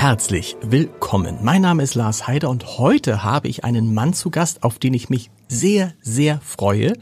[0.00, 1.40] Herzlich willkommen.
[1.42, 4.94] Mein Name ist Lars Heider und heute habe ich einen Mann zu Gast, auf den
[4.94, 6.94] ich mich sehr, sehr freue,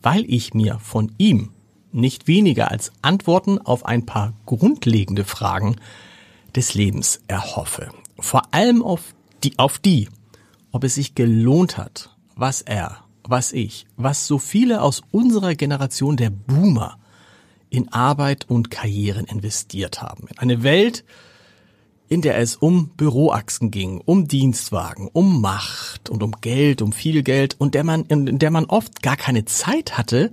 [0.00, 1.50] weil ich mir von ihm
[1.90, 5.74] nicht weniger als Antworten auf ein paar grundlegende Fragen
[6.54, 7.90] des Lebens erhoffe.
[8.20, 9.02] Vor allem auf
[9.42, 10.08] die, auf die,
[10.70, 16.16] ob es sich gelohnt hat, was er, was ich, was so viele aus unserer Generation
[16.16, 16.96] der Boomer
[17.70, 20.28] in Arbeit und Karrieren investiert haben.
[20.28, 21.02] In eine Welt,
[22.08, 27.22] in der es um Büroachsen ging, um Dienstwagen, um Macht und um Geld, um viel
[27.22, 30.30] Geld und der man, in der man oft gar keine Zeit hatte,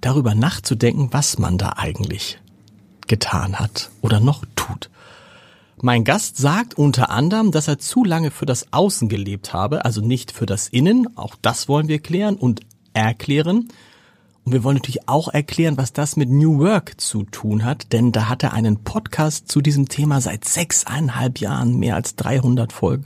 [0.00, 2.38] darüber nachzudenken, was man da eigentlich
[3.06, 4.90] getan hat oder noch tut.
[5.80, 10.00] Mein Gast sagt unter anderem, dass er zu lange für das Außen gelebt habe, also
[10.00, 11.16] nicht für das Innen.
[11.16, 12.60] Auch das wollen wir klären und
[12.94, 13.68] erklären.
[14.48, 18.12] Und wir wollen natürlich auch erklären, was das mit New Work zu tun hat, denn
[18.12, 23.04] da hat er einen Podcast zu diesem Thema seit sechseinhalb Jahren, mehr als 300 Folgen,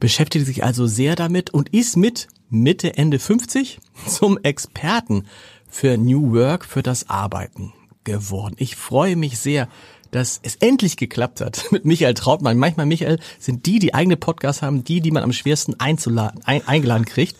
[0.00, 5.26] beschäftigt sich also sehr damit und ist mit Mitte, Ende 50 zum Experten
[5.68, 8.56] für New Work, für das Arbeiten geworden.
[8.58, 9.68] Ich freue mich sehr,
[10.10, 12.58] dass es endlich geklappt hat mit Michael Trautmann.
[12.58, 16.66] Manchmal, Michael, sind die, die eigene Podcasts haben, die, die man am schwersten einzuladen, ein,
[16.66, 17.36] eingeladen kriegt.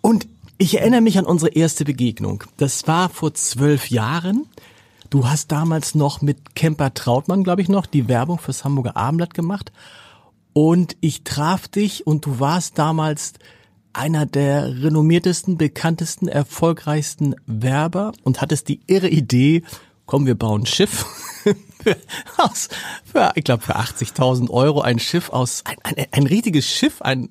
[0.00, 0.26] Und
[0.60, 2.44] ich erinnere mich an unsere erste Begegnung.
[2.58, 4.46] Das war vor zwölf Jahren.
[5.08, 9.32] Du hast damals noch mit Kemper Trautmann, glaube ich noch, die Werbung fürs Hamburger Abendblatt
[9.32, 9.72] gemacht.
[10.52, 13.32] Und ich traf dich und du warst damals
[13.94, 19.62] einer der renommiertesten, bekanntesten, erfolgreichsten Werber und hattest die irre Idee,
[20.04, 21.06] komm, wir bauen ein Schiff
[22.36, 22.68] aus,
[23.04, 27.30] für ich glaube, für 80.000 Euro ein Schiff aus, ein, ein, ein richtiges Schiff, ein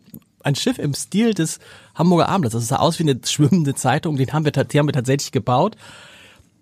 [0.50, 1.60] ein Schiff im Stil des
[1.96, 2.56] Hamburger Abendblatts.
[2.56, 4.18] Das sah aus wie eine schwimmende Zeitung.
[4.18, 5.76] Den haben wir, die haben wir tatsächlich gebaut.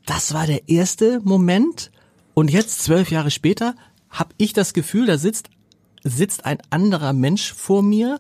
[0.06, 1.92] Das war der erste Moment.
[2.34, 3.76] Und jetzt, zwölf Jahre später,
[4.10, 5.50] habe ich das Gefühl, da sitzt,
[6.04, 8.20] sitzt ein anderer Mensch vor mir.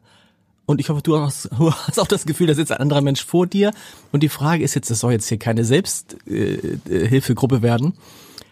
[0.65, 3.23] Und ich hoffe, du hast, du hast auch das Gefühl, da sitzt ein anderer Mensch
[3.23, 3.71] vor dir.
[4.11, 7.93] Und die Frage ist jetzt, das soll jetzt hier keine Selbsthilfegruppe äh, werden.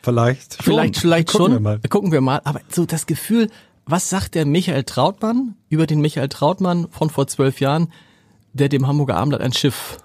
[0.01, 0.62] Vielleicht.
[0.62, 1.53] Vielleicht, vielleicht Gucken schon.
[1.53, 1.79] Wir mal.
[1.89, 2.41] Gucken wir mal.
[2.44, 3.50] Aber so das Gefühl,
[3.85, 7.90] was sagt der Michael Trautmann über den Michael Trautmann von vor zwölf Jahren,
[8.53, 9.97] der dem Hamburger Abendblatt ein Schiff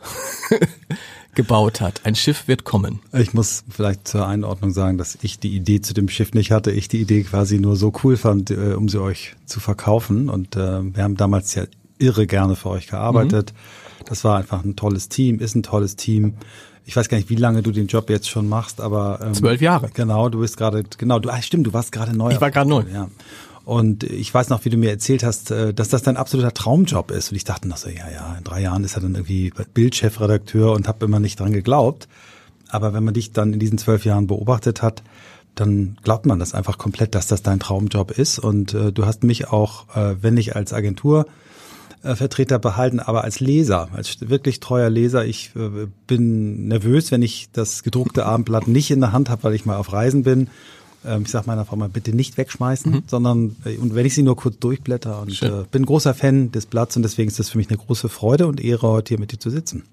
[1.35, 2.03] gebaut hat?
[2.05, 3.01] Ein Schiff wird kommen.
[3.13, 6.71] Ich muss vielleicht zur Einordnung sagen, dass ich die Idee zu dem Schiff nicht hatte.
[6.73, 10.29] Ich die Idee quasi nur so cool fand, äh, um sie euch zu verkaufen.
[10.29, 11.65] Und äh, wir haben damals ja
[11.99, 13.53] irre gerne für euch gearbeitet.
[13.53, 14.05] Mhm.
[14.07, 16.35] Das war einfach ein tolles Team, ist ein tolles Team
[16.87, 19.61] ich weiß gar nicht, wie lange du den Job jetzt schon machst, aber ähm, zwölf
[19.61, 19.91] Jahre.
[19.95, 22.33] Genau, du bist gerade, genau, du, ah, stimmt, du warst gerade neu.
[22.33, 22.83] Ich war gerade neu.
[22.93, 23.09] Ja.
[23.71, 27.13] Und ich weiß noch, wie du mir erzählt hast, äh, dass das dein absoluter Traumjob
[27.13, 27.31] ist.
[27.31, 30.73] Und ich dachte noch so, ja, ja, in drei Jahren ist er dann irgendwie Bildchefredakteur
[30.73, 32.09] und habe immer nicht dran geglaubt.
[32.69, 35.05] Aber wenn man dich dann in diesen zwölf Jahren beobachtet hat,
[35.55, 38.41] dann glaubt man das einfach komplett, dass das dein Traumjob ist.
[38.41, 43.89] Und äh, du hast mich auch, äh, wenn nicht als Agenturvertreter behalten, aber als Leser,
[43.93, 45.25] als wirklich treuer Leser.
[45.27, 49.55] Ich äh, bin nervös, wenn ich das gedruckte Abendblatt nicht in der Hand habe, weil
[49.55, 50.49] ich mal auf Reisen bin
[51.23, 53.03] ich sage meiner Frau mal, bitte nicht wegschmeißen, mhm.
[53.07, 56.67] sondern äh, und wenn ich sie nur kurz durchblätter und äh, bin großer Fan des
[56.67, 59.33] Blatts und deswegen ist das für mich eine große Freude und Ehre, heute hier mit
[59.33, 59.85] dir zu sitzen.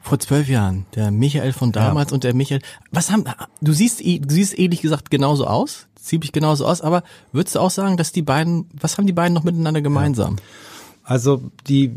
[0.00, 2.14] Vor zwölf Jahren, der Michael von damals ja.
[2.14, 2.60] und der Michael.
[2.92, 3.24] Was haben,
[3.60, 7.02] du siehst, du siehst ehrlich gesagt genauso aus, ziemlich genauso aus, aber
[7.32, 10.36] würdest du auch sagen, dass die beiden, was haben die beiden noch miteinander gemeinsam?
[10.36, 10.42] Ja.
[11.02, 11.96] Also die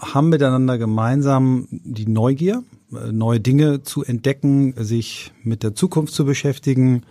[0.00, 6.24] haben miteinander gemeinsam die Neugier, äh, neue Dinge zu entdecken, sich mit der Zukunft zu
[6.24, 7.02] beschäftigen,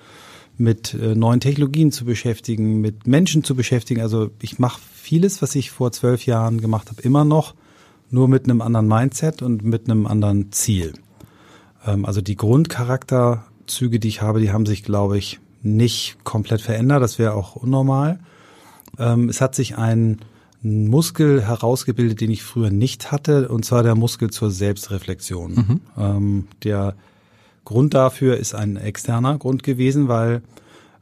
[0.57, 4.01] mit äh, neuen Technologien zu beschäftigen, mit Menschen zu beschäftigen.
[4.01, 7.55] Also ich mache vieles, was ich vor zwölf Jahren gemacht habe, immer noch,
[8.09, 10.93] nur mit einem anderen Mindset und mit einem anderen Ziel.
[11.85, 17.01] Ähm, also die Grundcharakterzüge, die ich habe, die haben sich, glaube ich, nicht komplett verändert.
[17.01, 18.19] Das wäre auch unnormal.
[18.97, 20.19] Ähm, es hat sich ein
[20.61, 25.53] Muskel herausgebildet, den ich früher nicht hatte, und zwar der Muskel zur Selbstreflexion.
[25.53, 25.81] Mhm.
[25.97, 26.95] Ähm, der
[27.65, 30.41] Grund dafür ist ein externer Grund gewesen, weil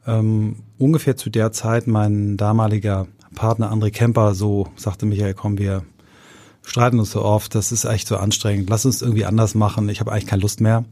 [0.06, 5.84] ähm, ungefähr zu der Zeit mein damaliger Partner André Kemper so sagte, Michael, komm, wir
[6.62, 10.00] streiten uns so oft, das ist echt so anstrengend, lass uns irgendwie anders machen, ich
[10.00, 10.84] habe eigentlich keine Lust mehr.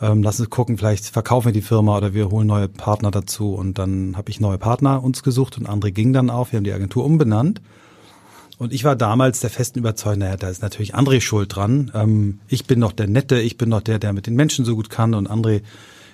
[0.00, 3.54] Ähm, lass uns gucken, vielleicht verkaufen wir die Firma oder wir holen neue Partner dazu.
[3.54, 6.64] Und dann habe ich neue Partner uns gesucht und André ging dann auf, wir haben
[6.64, 7.62] die Agentur umbenannt.
[8.62, 11.90] Und ich war damals der festen Überzeugung, naja, da ist natürlich André schuld dran.
[11.96, 14.76] Ähm, ich bin noch der Nette, ich bin noch der, der mit den Menschen so
[14.76, 15.62] gut kann und André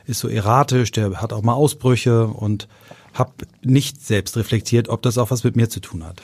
[0.07, 2.67] ist so erratisch, der hat auch mal Ausbrüche und
[3.13, 6.23] habe nicht selbst reflektiert, ob das auch was mit mir zu tun hat.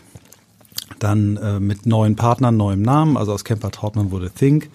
[0.98, 4.70] Dann äh, mit neuen Partnern, neuem Namen, also aus Camper Trautmann wurde Think,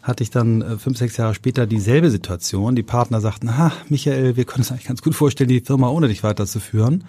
[0.00, 2.76] hatte ich dann äh, fünf, sechs Jahre später dieselbe Situation.
[2.76, 6.06] Die Partner sagten, ha, Michael, wir können uns eigentlich ganz gut vorstellen, die Firma ohne
[6.06, 7.02] dich weiterzuführen.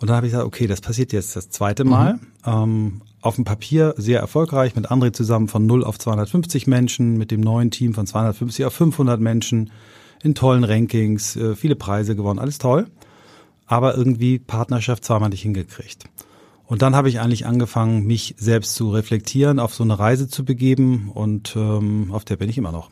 [0.00, 2.14] Und dann habe ich gesagt, okay, das passiert jetzt das zweite Mal.
[2.14, 2.20] Mhm.
[2.46, 7.30] Ähm, auf dem Papier sehr erfolgreich, mit André zusammen von 0 auf 250 Menschen, mit
[7.30, 9.70] dem neuen Team von 250 auf 500 Menschen,
[10.22, 12.86] in tollen Rankings, äh, viele Preise gewonnen, alles toll.
[13.66, 16.04] Aber irgendwie Partnerschaft zweimal nicht hingekriegt.
[16.64, 20.44] Und dann habe ich eigentlich angefangen, mich selbst zu reflektieren, auf so eine Reise zu
[20.44, 22.90] begeben und ähm, auf der bin ich immer noch.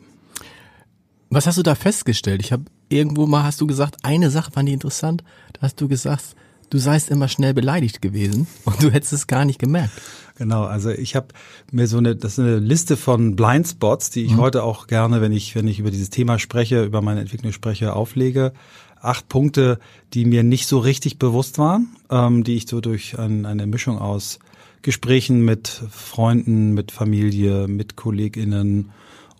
[1.29, 2.41] Was hast du da festgestellt?
[2.43, 5.23] Ich habe irgendwo mal hast du gesagt, eine Sache fand ich interessant.
[5.53, 6.35] Da hast du gesagt,
[6.69, 9.93] du seist immer schnell beleidigt gewesen und du hättest es gar nicht gemerkt.
[10.37, 11.27] Genau, also ich habe
[11.71, 14.37] mir so eine, das ist eine Liste von Blindspots, die ich mhm.
[14.37, 17.93] heute auch gerne, wenn ich, wenn ich über dieses Thema spreche, über meine Entwicklung spreche,
[17.93, 18.53] auflege
[19.01, 19.79] acht Punkte,
[20.13, 23.97] die mir nicht so richtig bewusst waren, ähm, die ich so durch ein, eine Mischung
[23.97, 24.39] aus
[24.81, 28.91] Gesprächen mit Freunden, mit Familie, mit KollegInnen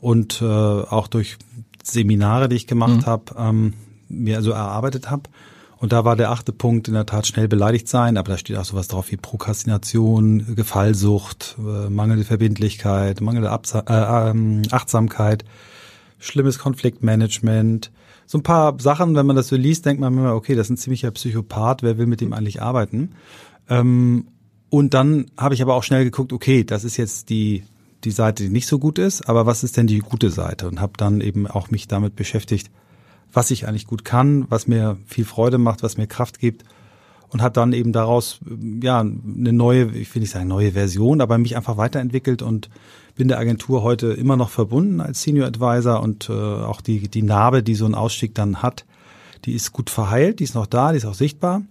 [0.02, 1.38] und äh, auch durch
[1.84, 3.06] Seminare, die ich gemacht mhm.
[3.06, 3.74] habe, ähm,
[4.10, 5.24] mir also erarbeitet habe.
[5.80, 8.58] Und da war der achte Punkt in der Tat schnell beleidigt sein, aber da steht
[8.58, 15.46] auch sowas drauf wie Prokrastination, Gefallsucht, äh, mangelnde Verbindlichkeit, mangelnde Absa äh, äh, Achtsamkeit,
[16.18, 17.92] schlimmes Konfliktmanagement,
[18.26, 20.72] so ein paar Sachen, wenn man das so liest, denkt man immer, okay, das ist
[20.72, 23.16] ein ziemlicher Psychopath, wer will mit dem eigentlich arbeiten?
[23.70, 24.28] Ähm,
[24.70, 27.64] und dann habe ich aber auch schnell geguckt, okay, das ist jetzt die
[28.04, 30.68] die Seite, die nicht so gut ist, aber was ist denn die gute Seite?
[30.68, 32.70] Und habe dann eben auch mich damit beschäftigt,
[33.32, 36.64] was ich eigentlich gut kann, was mir viel Freude macht, was mir Kraft gibt
[37.30, 38.40] und habe dann eben daraus
[38.82, 42.70] ja eine neue, ich will nicht sagen neue Version, aber mich einfach weiterentwickelt und
[43.16, 47.22] bin der Agentur heute immer noch verbunden als Senior Advisor und äh, auch die die
[47.22, 48.86] Narbe, die so ein Ausstieg dann hat,
[49.46, 51.62] die ist gut verheilt, die ist noch da, die ist auch sichtbar.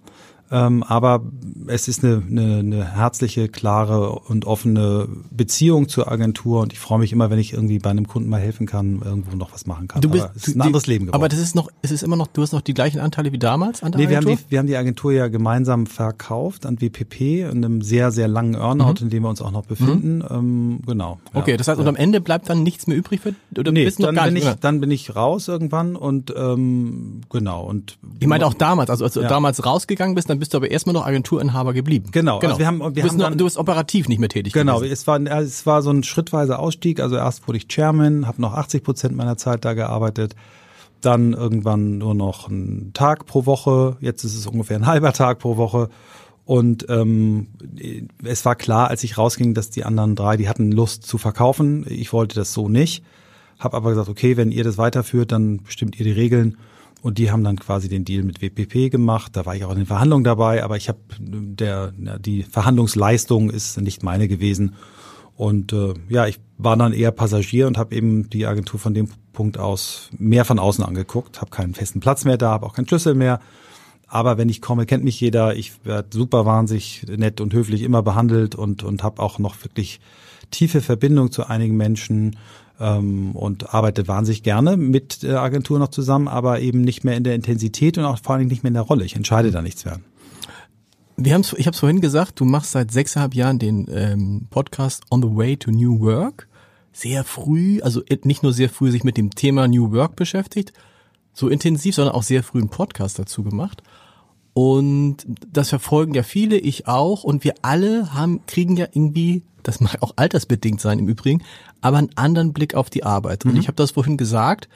[0.50, 1.22] Ähm, aber
[1.66, 6.98] es ist eine, eine, eine herzliche, klare und offene Beziehung zur Agentur und ich freue
[6.98, 9.88] mich immer, wenn ich irgendwie bei einem Kunden mal helfen kann, irgendwo noch was machen
[9.88, 10.00] kann.
[10.00, 11.16] Du bist, aber es ist ein anderes Leben geworden.
[11.16, 13.38] Aber das ist noch, es ist immer noch, du hast noch die gleichen Anteile wie
[13.38, 14.30] damals an der nee, Agentur?
[14.30, 18.10] Wir haben, die, wir haben die Agentur ja gemeinsam verkauft an WPP in einem sehr,
[18.10, 19.02] sehr langen Earnout, mhm.
[19.02, 20.18] in dem wir uns auch noch befinden.
[20.18, 20.24] Mhm.
[20.30, 21.18] Ähm, genau.
[21.34, 21.56] Okay, ja.
[21.56, 24.14] das heißt, und am Ende bleibt dann nichts mehr übrig für, oder nee, bist dann,
[24.14, 27.64] noch gar bin nicht, ich, dann bin ich raus irgendwann und ähm, genau.
[27.64, 29.28] Und ich meine auch damals, also als du ja.
[29.28, 32.10] damals rausgegangen bist, dann dann bist du aber erstmal noch Agenturinhaber geblieben.
[32.12, 32.38] Genau.
[32.38, 32.52] genau.
[32.52, 34.52] Also wir haben, wir du, bist haben dann, noch, du bist operativ nicht mehr tätig
[34.52, 34.92] Genau, gewesen.
[34.92, 37.00] es war, es war so ein schrittweiser Ausstieg.
[37.00, 40.36] Also erst wurde ich Chairman, habe noch 80 Prozent meiner Zeit da gearbeitet.
[41.00, 43.96] Dann irgendwann nur noch einen Tag pro Woche.
[44.00, 45.88] Jetzt ist es ungefähr ein halber Tag pro Woche.
[46.44, 47.48] Und ähm,
[48.24, 51.84] es war klar, als ich rausging, dass die anderen drei, die hatten Lust zu verkaufen.
[51.88, 53.04] Ich wollte das so nicht.
[53.58, 56.56] Hab aber gesagt, okay, wenn ihr das weiterführt, dann bestimmt ihr die Regeln.
[57.00, 59.36] Und die haben dann quasi den Deal mit WPP gemacht.
[59.36, 63.80] Da war ich auch in den Verhandlungen dabei, aber ich habe der die Verhandlungsleistung ist
[63.80, 64.74] nicht meine gewesen.
[65.36, 69.08] Und äh, ja, ich war dann eher Passagier und habe eben die Agentur von dem
[69.32, 72.88] Punkt aus mehr von außen angeguckt, habe keinen festen Platz mehr da, habe auch keinen
[72.88, 73.38] Schlüssel mehr.
[74.08, 75.54] Aber wenn ich komme, kennt mich jeder.
[75.54, 80.00] Ich werde super wahnsinnig nett und höflich immer behandelt und und habe auch noch wirklich
[80.50, 82.36] tiefe Verbindung zu einigen Menschen
[82.80, 87.24] ähm, und arbeite wahnsinnig gerne mit der Agentur noch zusammen, aber eben nicht mehr in
[87.24, 89.04] der Intensität und auch vor allem nicht mehr in der Rolle.
[89.04, 90.00] Ich entscheide da nichts mehr.
[91.16, 95.02] Wir haben's, ich habe es vorhin gesagt, du machst seit sechseinhalb Jahren den ähm, Podcast
[95.10, 96.46] On the Way to New Work.
[96.92, 100.72] Sehr früh, also nicht nur sehr früh sich mit dem Thema New Work beschäftigt,
[101.32, 103.82] so intensiv, sondern auch sehr früh einen Podcast dazu gemacht.
[104.54, 107.22] Und das verfolgen ja viele, ich auch.
[107.24, 111.42] Und wir alle haben, kriegen ja irgendwie, das mag auch altersbedingt sein im Übrigen,
[111.80, 113.44] aber einen anderen Blick auf die Arbeit.
[113.44, 113.60] Und mhm.
[113.60, 114.68] ich habe das vorhin gesagt.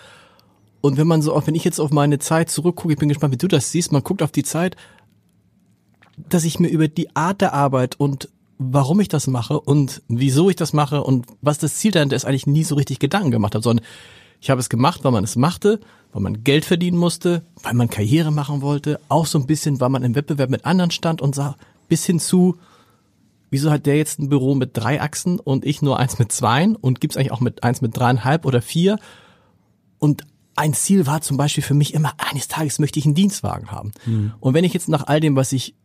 [0.80, 3.32] Und wenn man so, auch wenn ich jetzt auf meine Zeit zurückgucke, ich bin gespannt,
[3.32, 4.76] wie du das siehst, man guckt auf die Zeit,
[6.28, 10.50] dass ich mir über die Art der Arbeit und warum ich das mache und wieso
[10.50, 13.54] ich das mache und was das Ziel dahinter ist, eigentlich nie so richtig Gedanken gemacht
[13.54, 13.84] habe, sondern
[14.42, 15.78] ich habe es gemacht, weil man es machte,
[16.12, 19.88] weil man Geld verdienen musste, weil man Karriere machen wollte, auch so ein bisschen, weil
[19.88, 21.56] man im Wettbewerb mit anderen stand und sah,
[21.88, 22.58] bis hin zu,
[23.50, 26.74] wieso hat der jetzt ein Büro mit drei Achsen und ich nur eins mit zweien
[26.74, 28.98] und gibt's eigentlich auch mit eins mit dreieinhalb oder vier?
[30.00, 33.70] Und ein Ziel war zum Beispiel für mich immer, eines Tages möchte ich einen Dienstwagen
[33.70, 33.92] haben.
[34.06, 34.32] Mhm.
[34.40, 35.76] Und wenn ich jetzt nach all dem, was ich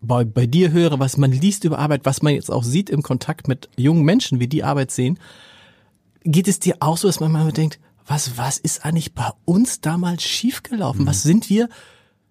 [0.00, 3.02] bei, bei dir höre, was man liest über Arbeit, was man jetzt auch sieht im
[3.02, 5.18] Kontakt mit jungen Menschen, wie die Arbeit sehen,
[6.24, 7.78] geht es dir auch so, dass man mal denkt,
[8.10, 11.02] was, was ist eigentlich bei uns damals schiefgelaufen?
[11.02, 11.06] Mhm.
[11.06, 11.68] Was sind wir?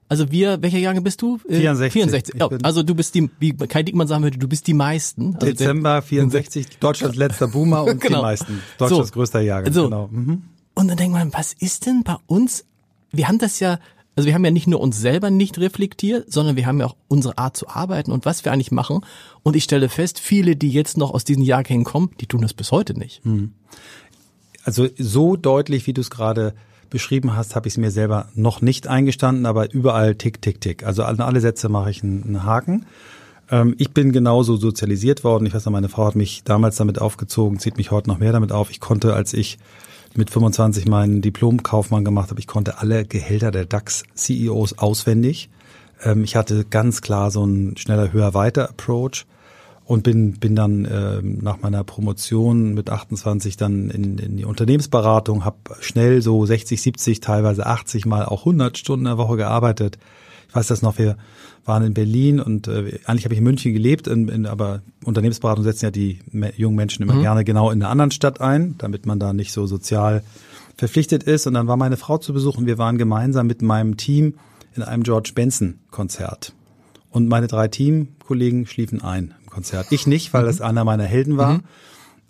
[0.09, 1.37] Also wir, welcher Jahre bist du?
[1.47, 1.93] 64.
[1.93, 2.35] 64.
[2.37, 5.35] Ja, also du bist die, wie Kai Dickmann sagen würde, du bist die meisten.
[5.35, 8.17] Also Dezember 64, Deutschlands letzter Boomer und genau.
[8.17, 8.61] die meisten.
[8.77, 9.13] Deutschlands so.
[9.13, 9.71] größter Jahrgang.
[9.71, 9.85] So.
[9.85, 10.09] Genau.
[10.11, 10.43] Mhm.
[10.75, 12.65] Und dann denkt man, was ist denn bei uns?
[13.11, 13.79] Wir haben das ja,
[14.15, 16.95] also wir haben ja nicht nur uns selber nicht reflektiert, sondern wir haben ja auch
[17.07, 19.01] unsere Art zu arbeiten und was wir eigentlich machen.
[19.43, 22.53] Und ich stelle fest, viele, die jetzt noch aus diesen Jahrgängen kommen, die tun das
[22.53, 23.25] bis heute nicht.
[23.25, 23.53] Mhm
[24.69, 26.53] also so deutlich, wie du es gerade
[26.91, 30.83] beschrieben hast, habe ich es mir selber noch nicht eingestanden, aber überall tick, tick, tick.
[30.85, 32.85] Also an alle Sätze mache ich einen, Haken.
[33.49, 35.47] Ähm, ich bin genauso sozialisiert worden.
[35.47, 38.31] Ich weiß noch, meine Frau hat mich damals damit aufgezogen, zieht mich heute noch mehr
[38.31, 38.69] damit auf.
[38.69, 39.57] Ich konnte, als ich
[40.13, 45.49] mit 25 meinen Diplomkaufmann gemacht habe, ich konnte alle Gehälter der DAX-CEOs auswendig.
[46.03, 49.25] Ähm, ich hatte ganz klar so einen schneller, höher, weiter Approach
[49.89, 55.45] und bin bin dann äh, nach meiner Promotion mit 28 dann in, in die Unternehmensberatung,
[55.45, 59.97] habe schnell so 60, 70, teilweise 80 mal auch 100 Stunden in der Woche gearbeitet.
[60.47, 61.17] Ich weiß das noch, wir
[61.65, 65.63] waren in Berlin und äh, eigentlich habe ich in München gelebt, in, in, aber Unternehmensberatung
[65.63, 66.19] setzen ja die
[66.55, 67.21] jungen Menschen immer mhm.
[67.21, 70.21] gerne genau in einer anderen Stadt ein, damit man da nicht so sozial
[70.77, 71.47] verpflichtet ist.
[71.47, 74.35] Und dann war meine Frau zu Besuch und wir waren gemeinsam mit meinem Team
[74.75, 76.53] in einem George Benson Konzert.
[77.09, 79.87] Und meine drei Teamkollegen schliefen ein Konzert.
[79.91, 80.47] Ich nicht, weil mhm.
[80.47, 81.53] das einer meiner Helden war.
[81.53, 81.63] Mhm.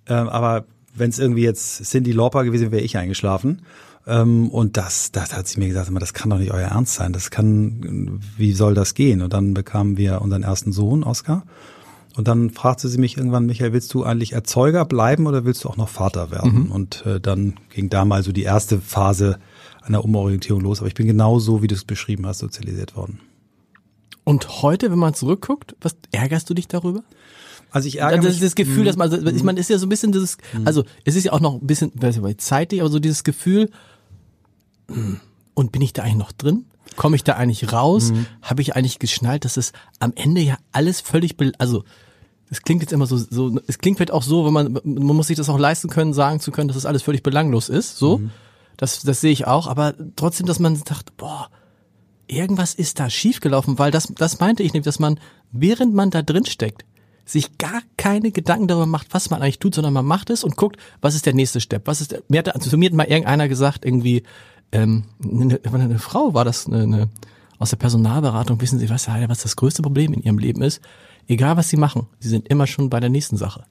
[0.07, 3.61] Ähm, aber wenn es irgendwie jetzt Cindy Lauper gewesen wäre, ich eingeschlafen.
[4.07, 7.13] Ähm, und das, das hat sie mir gesagt, das kann doch nicht euer Ernst sein.
[7.13, 9.21] Das kann, wie soll das gehen?
[9.21, 11.43] Und dann bekamen wir unseren ersten Sohn, Oscar.
[12.15, 15.69] Und dann fragte sie mich irgendwann, Michael, willst du eigentlich Erzeuger bleiben oder willst du
[15.69, 16.65] auch noch Vater werden?
[16.65, 16.71] Mhm.
[16.71, 19.39] Und äh, dann ging da mal so die erste Phase
[19.83, 20.79] einer Umorientierung los.
[20.79, 23.19] Aber ich bin genau so, wie du es beschrieben hast, sozialisiert worden.
[24.29, 27.01] Und heute, wenn man zurückguckt, was ärgerst du dich darüber?
[27.71, 28.41] Also ich ärgere das, mich.
[28.41, 30.67] Das Gefühl, dass man, ich meine, ist ja so ein bisschen dieses, mhm.
[30.67, 33.71] also es ist ja auch noch ein bisschen, weiß ich, zeitlich, aber so dieses Gefühl,
[34.87, 35.19] hm,
[35.55, 36.65] und bin ich da eigentlich noch drin?
[36.95, 38.11] Komme ich da eigentlich raus?
[38.11, 38.27] Mhm.
[38.43, 41.83] Habe ich eigentlich geschnallt, dass es am Ende ja alles völlig, also
[42.51, 45.25] es klingt jetzt immer so, so, es klingt vielleicht auch so, wenn man, man muss
[45.25, 48.19] sich das auch leisten können, sagen zu können, dass das alles völlig belanglos ist, so.
[48.19, 48.29] Mhm.
[48.77, 51.49] Das, das sehe ich auch, aber trotzdem, dass man sagt, boah,
[52.29, 55.19] irgendwas ist da schiefgelaufen, weil das, das meinte ich nämlich, dass man,
[55.51, 56.85] während man da drin steckt,
[57.25, 60.55] sich gar keine Gedanken darüber macht, was man eigentlich tut, sondern man macht es und
[60.55, 62.95] guckt, was ist der nächste Step, was ist der, mir hat, also zu mir hat
[62.95, 64.23] mal irgendeiner gesagt, irgendwie,
[64.71, 67.09] ähm, eine, eine Frau war das, eine, eine,
[67.59, 70.81] aus der Personalberatung, wissen Sie, was, was das größte Problem in Ihrem Leben ist?
[71.27, 73.65] Egal was Sie machen, Sie sind immer schon bei der nächsten Sache.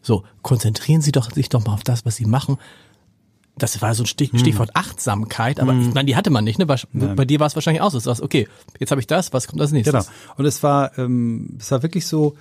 [0.00, 2.58] So, konzentrieren Sie doch, sich doch mal auf das, was Sie machen.
[3.56, 4.38] Das war so ein Stich, hm.
[4.40, 5.88] Stichwort Achtsamkeit, aber hm.
[5.88, 6.58] ich meine, die hatte man nicht.
[6.58, 6.66] Ne?
[6.66, 7.98] Bei, bei dir war es wahrscheinlich auch so.
[7.98, 8.48] Du sagst, okay,
[8.80, 10.06] jetzt habe ich das, was kommt als nächstes?
[10.06, 10.16] Genau.
[10.36, 12.34] Und es war, ähm, es war wirklich so,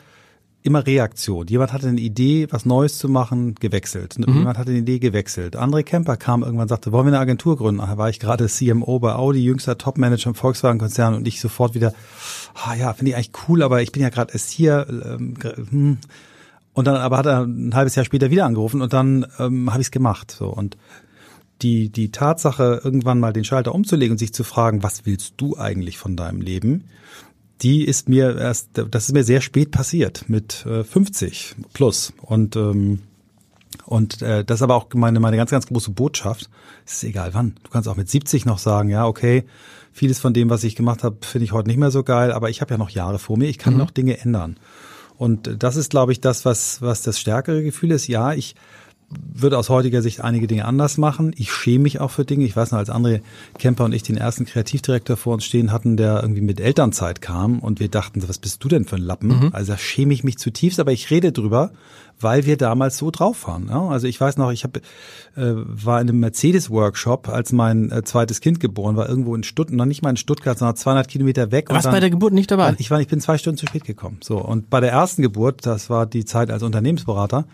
[0.64, 1.46] immer Reaktion.
[1.48, 4.18] Jemand hatte eine Idee, was Neues zu machen, gewechselt.
[4.18, 4.34] Mhm.
[4.34, 5.58] Jemand hatte eine Idee, gewechselt.
[5.58, 7.82] André Kemper kam irgendwann, sagte, wollen wir eine Agentur gründen?
[7.82, 11.94] Da war ich gerade CMO bei Audi, jüngster Topmanager im Volkswagen-Konzern und ich sofort wieder,
[12.56, 14.88] ah ja, finde ich eigentlich cool, aber ich bin ja gerade erst hier.
[14.90, 15.36] Ähm,
[15.70, 15.98] hm.
[16.74, 19.82] Und dann aber hat er ein halbes Jahr später wieder angerufen und dann ähm, habe
[19.82, 20.32] ich es gemacht.
[20.32, 20.78] So und
[21.62, 25.58] die die Tatsache, irgendwann mal den Schalter umzulegen und sich zu fragen, was willst du
[25.58, 26.86] eigentlich von deinem Leben?
[27.64, 32.14] die ist mir erst, das ist mir sehr spät passiert, mit äh, 50 plus.
[32.22, 33.00] Und, ähm,
[33.86, 36.50] und äh, das ist aber auch meine, meine ganz, ganz große Botschaft.
[36.86, 37.56] Es ist egal wann.
[37.64, 39.46] Du kannst auch mit 70 noch sagen, ja, okay,
[39.94, 42.50] vieles von dem, was ich gemacht habe, finde ich heute nicht mehr so geil, aber
[42.50, 43.80] ich habe ja noch Jahre vor mir, ich kann mhm.
[43.80, 44.58] noch Dinge ändern.
[45.18, 48.08] Und das ist, glaube ich, das, was, was das stärkere Gefühl ist.
[48.08, 48.56] Ja, ich
[49.34, 51.34] würde aus heutiger Sicht einige Dinge anders machen.
[51.38, 52.46] Ich schäme mich auch für Dinge.
[52.46, 53.22] Ich weiß noch, als andere
[53.60, 57.60] Camper und ich den ersten Kreativdirektor vor uns stehen hatten, der irgendwie mit Elternzeit kam
[57.60, 59.28] und wir dachten, was bist du denn für ein Lappen?
[59.28, 59.50] Mhm.
[59.52, 61.72] Also da schäme ich mich zutiefst, aber ich rede drüber,
[62.24, 63.68] weil wir damals so drauf waren.
[63.70, 63.88] Ja?
[63.88, 64.82] Also ich weiß noch, ich hab, äh,
[65.36, 69.86] war in einem Mercedes-Workshop, als mein äh, zweites Kind geboren war, irgendwo in Stuttgart, noch
[69.86, 71.70] nicht mal in Stuttgart, sondern 200 Kilometer weg.
[71.70, 72.76] Warst bei der Geburt nicht dabei?
[72.78, 74.20] Ich war, ich bin zwei Stunden zu spät gekommen.
[74.24, 77.46] So und bei der ersten Geburt, das war die Zeit als Unternehmensberater,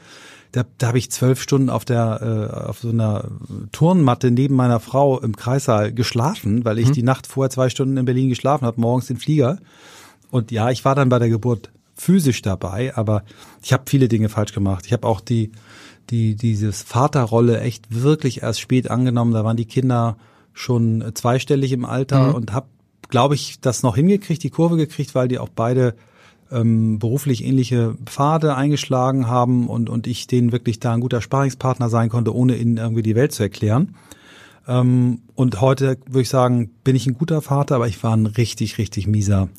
[0.51, 3.25] da, da habe ich zwölf Stunden auf der äh, auf so einer
[3.71, 6.93] Turnmatte neben meiner Frau im Kreissaal geschlafen, weil ich mhm.
[6.93, 9.59] die Nacht vorher zwei Stunden in Berlin geschlafen habe, morgens den Flieger.
[10.31, 11.69] Und ja, ich war dann bei der Geburt
[11.99, 13.23] physisch dabei, aber
[13.61, 14.85] ich habe viele Dinge falsch gemacht.
[14.85, 15.51] Ich habe auch die
[16.09, 19.33] die dieses Vaterrolle echt wirklich erst spät angenommen.
[19.33, 20.17] Da waren die Kinder
[20.53, 22.35] schon zweistellig im Alter mhm.
[22.35, 22.67] und habe,
[23.09, 25.95] glaube ich, das noch hingekriegt, die Kurve gekriegt, weil die auch beide
[26.51, 31.89] ähm, beruflich ähnliche Pfade eingeschlagen haben und, und ich denen wirklich da ein guter Sparingspartner
[31.89, 33.95] sein konnte, ohne ihnen irgendwie die Welt zu erklären.
[34.67, 38.25] Ähm, und heute würde ich sagen, bin ich ein guter Vater, aber ich war ein
[38.25, 39.49] richtig, richtig mieser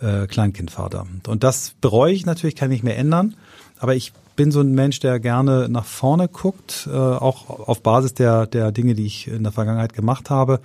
[0.00, 1.06] äh, Kleinkindvater.
[1.26, 3.34] Und das bereue ich natürlich, kann ich mehr ändern.
[3.78, 8.14] Aber ich bin so ein Mensch, der gerne nach vorne guckt, äh, auch auf Basis
[8.14, 10.60] der, der Dinge, die ich in der Vergangenheit gemacht habe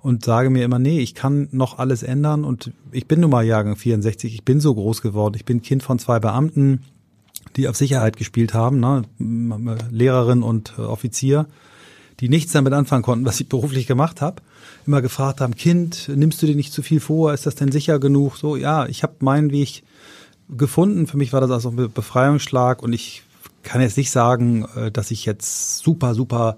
[0.00, 3.44] und sage mir immer, nee, ich kann noch alles ändern und ich bin nun mal
[3.44, 6.82] Jahrgang 64, ich bin so groß geworden, ich bin Kind von zwei Beamten,
[7.56, 9.02] die auf Sicherheit gespielt haben, ne?
[9.90, 11.46] Lehrerin und äh, Offizier,
[12.20, 14.42] die nichts damit anfangen konnten, was ich beruflich gemacht habe,
[14.86, 17.98] immer gefragt haben, Kind, nimmst du dir nicht zu viel vor, ist das denn sicher
[17.98, 18.36] genug?
[18.36, 19.82] So, ja, ich habe meinen Weg
[20.48, 23.22] gefunden, für mich war das also ein Befreiungsschlag und ich
[23.62, 26.56] kann jetzt nicht sagen, äh, dass ich jetzt super, super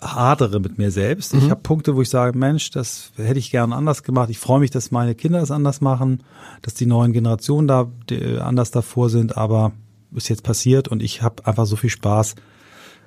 [0.00, 1.32] hadere mit mir selbst.
[1.32, 4.28] Ich habe Punkte, wo ich sage, Mensch, das hätte ich gern anders gemacht.
[4.28, 6.22] Ich freue mich, dass meine Kinder es anders machen,
[6.60, 9.72] dass die neuen Generationen da die, anders davor sind, aber
[10.14, 12.34] ist jetzt passiert und ich habe einfach so viel Spaß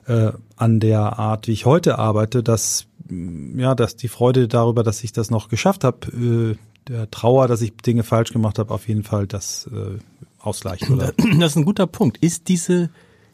[0.09, 4.83] äh, an der Art, wie ich heute arbeite, dass mm, ja, dass die Freude darüber,
[4.83, 6.55] dass ich das noch geschafft habe, äh,
[6.87, 9.99] der Trauer, dass ich Dinge falsch gemacht habe, auf jeden Fall das äh,
[10.39, 10.89] ausgleicht.
[10.89, 11.13] Oder?
[11.39, 12.17] Das ist ein guter Punkt.
[12.17, 12.89] Ist diese,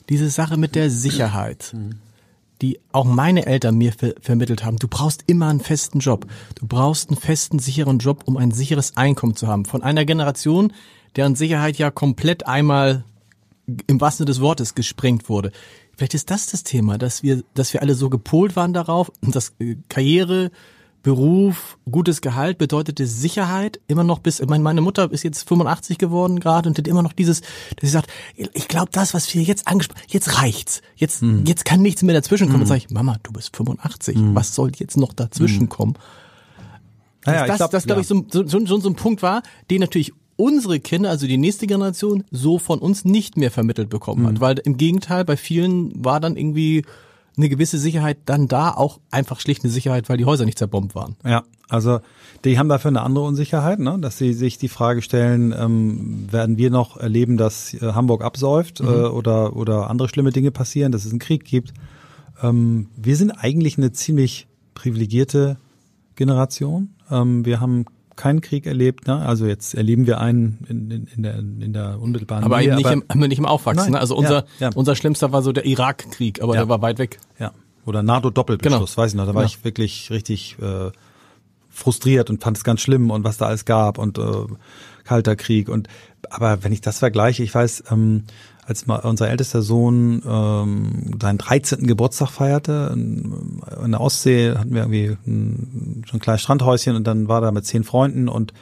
[0.09, 1.73] diese Sache mit der Sicherheit,
[2.61, 6.27] die auch meine Eltern mir ver vermittelt haben, du brauchst immer einen festen Job.
[6.55, 9.63] Du brauchst einen festen, sicheren Job, um ein sicheres Einkommen zu haben.
[9.63, 10.73] Von einer Generation,
[11.15, 13.05] deren Sicherheit ja komplett einmal
[13.87, 15.51] im wahrsten Sinne des Wortes gesprengt wurde.
[15.95, 19.53] Vielleicht ist das das Thema, dass wir, dass wir alle so gepolt waren darauf, dass
[19.59, 20.51] äh, Karriere,
[21.03, 25.99] Beruf, gutes Gehalt bedeutete Sicherheit immer noch bis, ich meine, meine Mutter ist jetzt 85
[25.99, 29.43] geworden gerade und hat immer noch dieses, dass sie sagt, ich glaube, das, was wir
[29.43, 30.81] jetzt angesprochen, jetzt reicht's.
[30.95, 32.61] Jetzt, jetzt kann nichts mehr dazwischen kommen.
[32.61, 34.17] Dann sage ich, Mama, du bist 85.
[34.33, 35.93] Was soll jetzt noch dazwischen kommen?
[37.23, 40.79] Naja, das, das glaube ich, so, so, so, so ein Punkt war, den natürlich unsere
[40.79, 44.41] Kinder, also die nächste Generation, so von uns nicht mehr vermittelt bekommen hat.
[44.41, 46.83] Weil im Gegenteil, bei vielen war dann irgendwie
[47.37, 50.95] eine gewisse Sicherheit dann da, auch einfach schlicht eine Sicherheit, weil die Häuser nicht zerbombt
[50.95, 51.15] waren.
[51.25, 51.99] Ja, also
[52.43, 53.97] die haben dafür eine andere Unsicherheit, ne?
[53.99, 58.79] dass sie sich die Frage stellen, ähm, werden wir noch erleben, dass äh, Hamburg absäuft
[58.79, 61.73] äh, oder, oder andere schlimme Dinge passieren, dass es einen Krieg gibt.
[62.41, 65.57] Ähm, wir sind eigentlich eine ziemlich privilegierte
[66.15, 66.91] Generation.
[67.09, 69.17] Ähm, wir haben keinen Krieg erlebt, ne?
[69.25, 72.75] also jetzt erleben wir einen in, in, in, der, in der unmittelbaren Aber Nähe, eben
[72.77, 73.83] nicht, im, aber nicht im Aufwachsen.
[73.83, 73.99] Nein, Ne?
[73.99, 74.69] Also unser, ja, ja.
[74.75, 76.61] unser schlimmster war so der Irakkrieg, aber Ja.
[76.61, 77.19] der war weit weg.
[77.39, 77.51] Ja.
[77.85, 79.03] Oder NATO-Doppelbeschuss, Genau.
[79.03, 79.25] weiß ich noch.
[79.25, 79.47] Da war Ja.
[79.47, 80.91] ich wirklich richtig äh,
[81.69, 84.23] frustriert und fand es ganz schlimm und was da alles gab und äh,
[85.03, 85.69] kalter Krieg.
[85.69, 85.87] Und
[86.29, 88.23] aber wenn ich das vergleiche, ich weiß, ähm,
[88.65, 91.85] als mal unser ältester Sohn ähm, seinen 13.
[91.85, 97.05] Geburtstag feierte, in, in der Ostsee hatten wir irgendwie ein, so ein kleines Strandhäuschen und
[97.05, 98.53] dann war da mit zehn Freunden und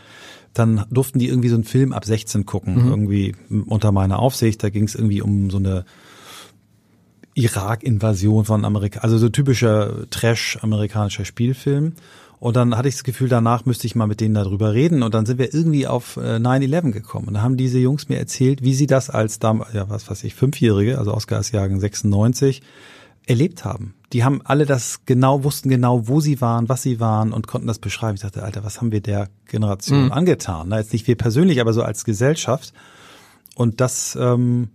[0.54, 3.36] dann durften die irgendwie so einen Film ab 16 gucken, irgendwie
[3.66, 4.62] unter meiner Aufsicht.
[4.62, 5.86] Da ging es irgendwie um so eine
[7.34, 11.94] Irak-Invasion von Amerika, also so typischer Trash-amerikanischer Spielfilm.
[12.44, 15.02] Und dann hatte ich das Gefühl, danach müsste ich mal mit denen darüber reden.
[15.02, 17.30] Und dann sind wir irgendwie auf äh, 9-11 gekommen.
[17.30, 20.26] Und da haben diese Jungs mir erzählt, wie sie das als damals, ja, was weiß
[20.26, 22.62] ich, Fünfjährige, also Oscar ist Jahrgang 96,
[23.26, 23.94] erlebt haben.
[24.12, 27.68] Die haben alle das genau, wussten genau, wo sie waren, was sie waren und konnten
[27.68, 28.16] das beschreiben.
[28.16, 30.68] Ich dachte, Alter, was haben wir der Generation angetan?
[30.68, 32.74] Na, jetzt nicht wir persönlich, aber so als Gesellschaft.
[33.56, 34.68] Und das, ähm,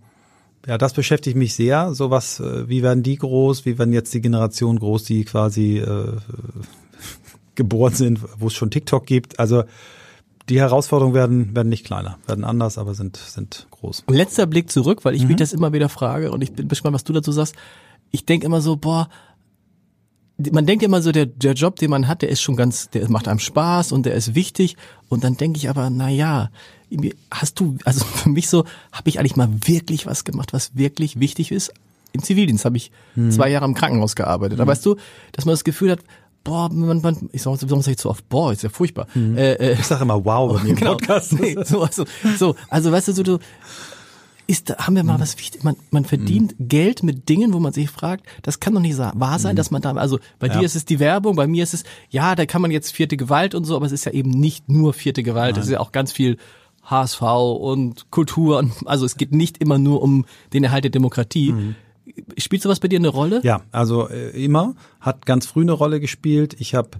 [0.66, 1.92] ja, das beschäftigt mich sehr.
[1.92, 3.66] So was, äh, wie werden die groß?
[3.66, 6.16] Wie werden jetzt die Generationen groß, die quasi äh,
[7.58, 9.38] geboren sind, wo es schon TikTok gibt?
[9.38, 9.64] Also
[10.48, 14.04] die Herausforderungen werden werden nicht kleiner, werden anders, aber sind sind groß.
[14.06, 16.94] Und letzter Blick zurück, weil ich mich das immer wieder frage und ich bin gespannt,
[16.94, 17.54] was du dazu sagst.
[18.10, 19.10] Ich denke immer so, boah,
[20.50, 23.10] man denkt immer so, der, der Job, den man hat, der ist schon ganz, der
[23.10, 24.76] macht einem Spaß und der ist wichtig.
[25.08, 26.50] Und dann denke ich aber, na ja,
[26.88, 30.76] irgendwie hast du, also für mich so, habe ich eigentlich mal wirklich was gemacht, was
[30.76, 31.74] wirklich wichtig ist?
[32.12, 32.90] Im Zivildienst habe ich
[33.28, 34.58] zwei Jahre im Krankenhaus gearbeitet.
[34.58, 34.96] Da weißt du,
[35.32, 36.00] dass man das Gefühl hat,
[36.44, 39.06] boah, man, man ich sag, warum sag ich so oft, boah, ist ja furchtbar.
[39.16, 40.92] Äh, äh, Ich sage immer wow bei mir im genau.
[40.92, 41.32] Podcast.
[41.38, 42.04] Nee, so, also,
[42.38, 43.38] so, also weißt du, so, du,
[44.46, 47.74] ist, da- haben wir mal was wichtig, man, man verdient Geld mit Dingen, wo man
[47.74, 50.74] sich fragt, das kann doch nicht wahr sein, dass man da, also bei dir ist
[50.74, 53.64] es die Werbung, bei mir ist es, ja, da kann man jetzt vierte Gewalt und
[53.64, 56.12] so, aber es ist ja eben nicht nur vierte Gewalt, es ist ja auch ganz
[56.12, 56.38] viel
[56.84, 57.20] HSV
[57.60, 60.24] und Kultur und, also es geht nicht immer nur um
[60.54, 61.52] den Erhalt der Demokratie.
[62.36, 63.40] Spielt sowas bei dir eine Rolle?
[63.42, 66.56] Ja, also äh, immer hat ganz früh eine Rolle gespielt.
[66.58, 66.90] Ich habe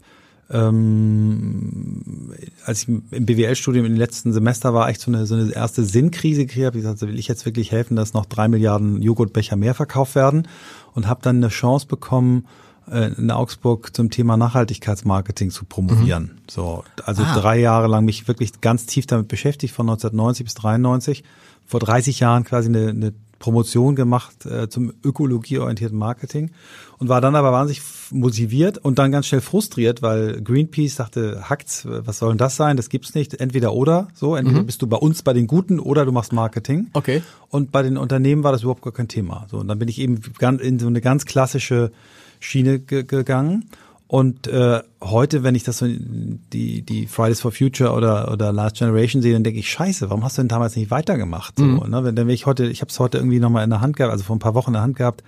[0.51, 2.33] ähm,
[2.65, 6.47] als ich im BWL-Studium im letzten Semester war, echt so eine, so eine erste Sinnkrise
[6.47, 6.79] gekriegt habe.
[6.79, 10.49] Ich gesagt, will ich jetzt wirklich helfen, dass noch drei Milliarden Joghurtbecher mehr verkauft werden
[10.95, 12.47] und habe dann eine Chance bekommen,
[12.91, 16.39] äh, in Augsburg zum Thema Nachhaltigkeitsmarketing zu promovieren.
[16.49, 17.39] So, also Ah.
[17.39, 21.25] drei Jahre lang mich wirklich ganz tief damit beschäftigt, von 1990 bis 93.
[21.67, 26.51] Vor 30 Jahren quasi eine, eine Promotion gemacht äh, zum ökologieorientierten Marketing
[26.99, 31.87] und war dann aber wahnsinnig motiviert und dann ganz schnell frustriert, weil Greenpeace dachte, hackt's,
[31.87, 32.77] was soll denn das sein?
[32.77, 33.35] Das gibt's nicht.
[33.35, 36.89] Entweder oder, so, entweder bist du bei uns bei den Guten oder du machst Marketing.
[36.93, 37.23] Okay.
[37.49, 39.47] Und bei den Unternehmen war das überhaupt gar kein Thema.
[39.51, 40.21] So, und dann bin ich eben
[40.61, 41.93] in so eine ganz klassische
[42.41, 43.65] Schiene ge gegangen.
[44.09, 48.79] Und äh, heute, wenn ich das so die die Fridays for Future oder oder Last
[48.79, 51.59] Generation sehe, dann denke ich, Scheiße, warum hast du denn damals nicht weitergemacht?
[51.59, 52.05] So, ne?
[52.05, 54.11] Wenn dann wenn ich heute, ich habe es heute irgendwie nochmal in der Hand gehabt,
[54.11, 55.23] also vor ein paar Wochen in der Hand gehabt,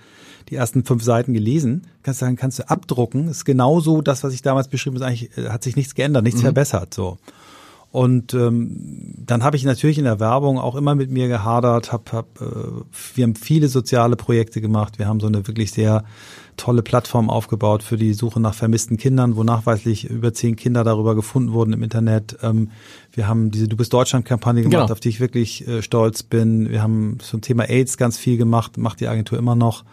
[0.49, 4.33] die ersten fünf Seiten gelesen, kannst du sagen, kannst du abdrucken, ist genauso das, was
[4.33, 6.91] ich damals beschrieben habe, eigentlich äh, hat sich nichts geändert, nichts verbessert.
[6.95, 7.19] So.
[7.91, 11.91] Und ähm, dann habe ich natürlich in der Werbung auch immer mit mir gehadert.
[11.91, 12.45] Hab, hab, äh,
[13.15, 14.97] wir haben viele soziale Projekte gemacht.
[14.97, 16.05] Wir haben so eine wirklich sehr
[16.55, 21.15] tolle Plattform aufgebaut für die Suche nach vermissten Kindern, wo nachweislich über zehn Kinder darüber
[21.15, 22.37] gefunden wurden im Internet.
[22.41, 22.69] Ähm,
[23.11, 24.93] wir haben diese Du bist Deutschland-Kampagne gemacht, genau.
[24.93, 26.69] auf die ich wirklich äh, stolz bin.
[26.69, 29.83] Wir haben zum Thema AIDS ganz viel gemacht, macht die Agentur immer noch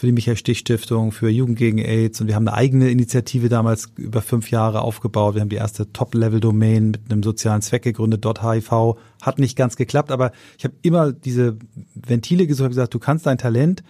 [0.00, 3.50] für die Michael Stich Stiftung, für Jugend gegen AIDS und wir haben eine eigene Initiative
[3.50, 5.34] damals über fünf Jahre aufgebaut.
[5.34, 8.96] Wir haben die erste Top-Level-Domain mit einem sozialen Zweck gegründet, HIV.
[9.20, 11.58] Hat nicht ganz geklappt, aber ich habe immer diese
[11.94, 13.82] Ventile gesucht, habe gesagt, du kannst dein Talent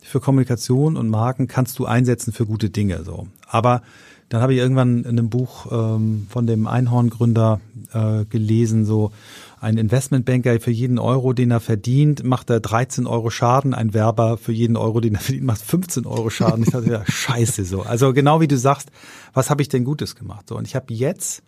[0.00, 3.04] für Kommunikation und Marken kannst du einsetzen für gute Dinge.
[3.04, 3.82] So, aber
[4.30, 7.60] dann habe ich irgendwann in einem Buch ähm, von dem Einhorngründer
[7.92, 9.12] äh, gelesen, so
[9.60, 13.74] ein Investmentbanker für jeden Euro, den er verdient, macht er 13 Euro Schaden.
[13.74, 16.64] Ein Werber für jeden Euro, den er verdient, macht 15 Euro Schaden.
[16.64, 17.82] Ich dachte, ja, scheiße so.
[17.82, 18.90] Also genau wie du sagst,
[19.34, 20.48] was habe ich denn Gutes gemacht?
[20.48, 21.42] So, und ich habe jetzt,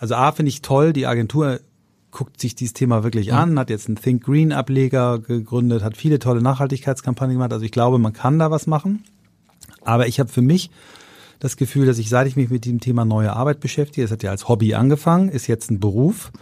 [0.00, 1.60] also A finde ich toll, die Agentur
[2.10, 6.18] guckt sich dieses Thema wirklich an, hat jetzt einen Think Green Ableger gegründet, hat viele
[6.18, 7.52] tolle Nachhaltigkeitskampagnen gemacht.
[7.52, 9.04] Also ich glaube, man kann da was machen.
[9.82, 10.70] Aber ich habe für mich
[11.38, 14.24] das Gefühl, dass ich, seit ich mich mit dem Thema neue Arbeit beschäftige, es hat
[14.24, 16.32] ja als Hobby angefangen, ist jetzt ein Beruf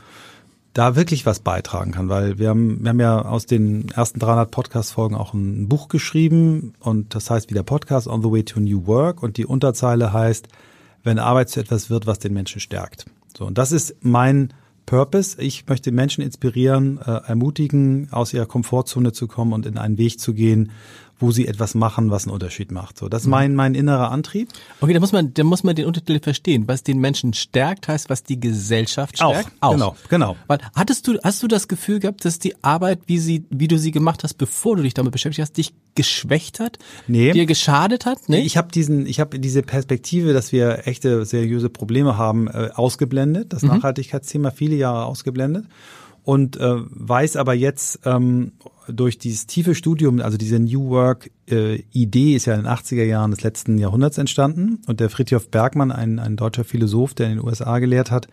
[0.73, 4.51] da wirklich was beitragen kann, weil wir haben, wir haben ja aus den ersten 300
[4.51, 8.87] Podcast-Folgen auch ein Buch geschrieben und das heißt wieder Podcast On the Way to New
[8.87, 10.49] Work und die Unterzeile heißt,
[11.03, 13.07] wenn Arbeit zu etwas wird, was den Menschen stärkt.
[13.37, 14.53] So, und das ist mein
[14.87, 15.41] Purpose.
[15.41, 20.21] Ich möchte Menschen inspirieren, äh, ermutigen, aus ihrer Komfortzone zu kommen und in einen Weg
[20.21, 20.71] zu gehen,
[21.23, 22.99] wo sie etwas machen, was einen Unterschied macht.
[22.99, 24.49] So, das ist mein, mein innerer Antrieb.
[24.81, 26.65] Okay, da muss man, da muss man den Untertitel verstehen.
[26.67, 29.53] Was den Menschen stärkt, heißt, was die Gesellschaft stärkt.
[29.61, 29.73] Auch, Auch.
[29.73, 30.37] genau, genau.
[30.49, 33.79] Weil, hattest du, hast du das Gefühl gehabt, dass die Arbeit, wie sie, wie du
[33.79, 36.79] sie gemacht hast, bevor du dich damit beschäftigt hast, dich geschwächt hat?
[37.07, 37.33] Nee.
[37.33, 38.19] Dir geschadet hat?
[38.29, 38.41] Nee?
[38.41, 43.53] Ich habe diesen, ich habe diese Perspektive, dass wir echte, seriöse Probleme haben, äh, ausgeblendet.
[43.53, 43.69] Das mhm.
[43.69, 45.67] Nachhaltigkeitsthema viele Jahre ausgeblendet
[46.25, 48.53] und äh, weiß aber jetzt ähm,
[48.89, 53.05] durch dieses tiefe Studium, also diese New Work äh, Idee ist ja in den 80er
[53.05, 57.39] Jahren des letzten Jahrhunderts entstanden und der Friedhof Bergmann, ein, ein deutscher Philosoph, der in
[57.39, 58.29] den USA gelehrt hat,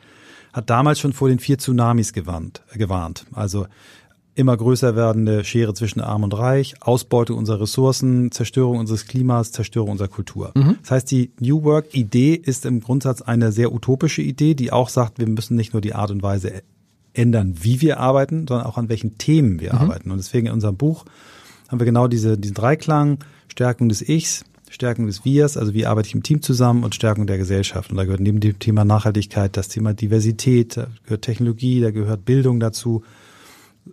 [0.54, 2.62] hat damals schon vor den vier Tsunamis gewarnt.
[2.72, 3.26] Äh, gewarnt.
[3.34, 3.68] Also
[4.36, 9.92] immer größer werdende Schere zwischen Arm und Reich, Ausbeutung unserer Ressourcen, Zerstörung unseres Klimas, Zerstörung
[9.92, 10.52] unserer Kultur.
[10.56, 10.78] Mhm.
[10.82, 14.90] Das heißt, die New Work Idee ist im Grundsatz eine sehr utopische Idee, die auch
[14.90, 16.62] sagt, wir müssen nicht nur die Art und Weise
[17.14, 19.80] ändern, wie wir arbeiten, sondern auch an welchen Themen wir mhm.
[19.80, 20.12] arbeiten.
[20.12, 21.06] Und deswegen in unserem Buch
[21.68, 26.08] haben wir genau diese, diesen Dreiklang, Stärkung des Ichs, Stärkung des Wirs, also wie arbeite
[26.08, 27.90] ich im Team zusammen und Stärkung der Gesellschaft.
[27.92, 32.26] Und da gehört neben dem Thema Nachhaltigkeit das Thema Diversität, da gehört Technologie, da gehört
[32.26, 33.04] Bildung dazu.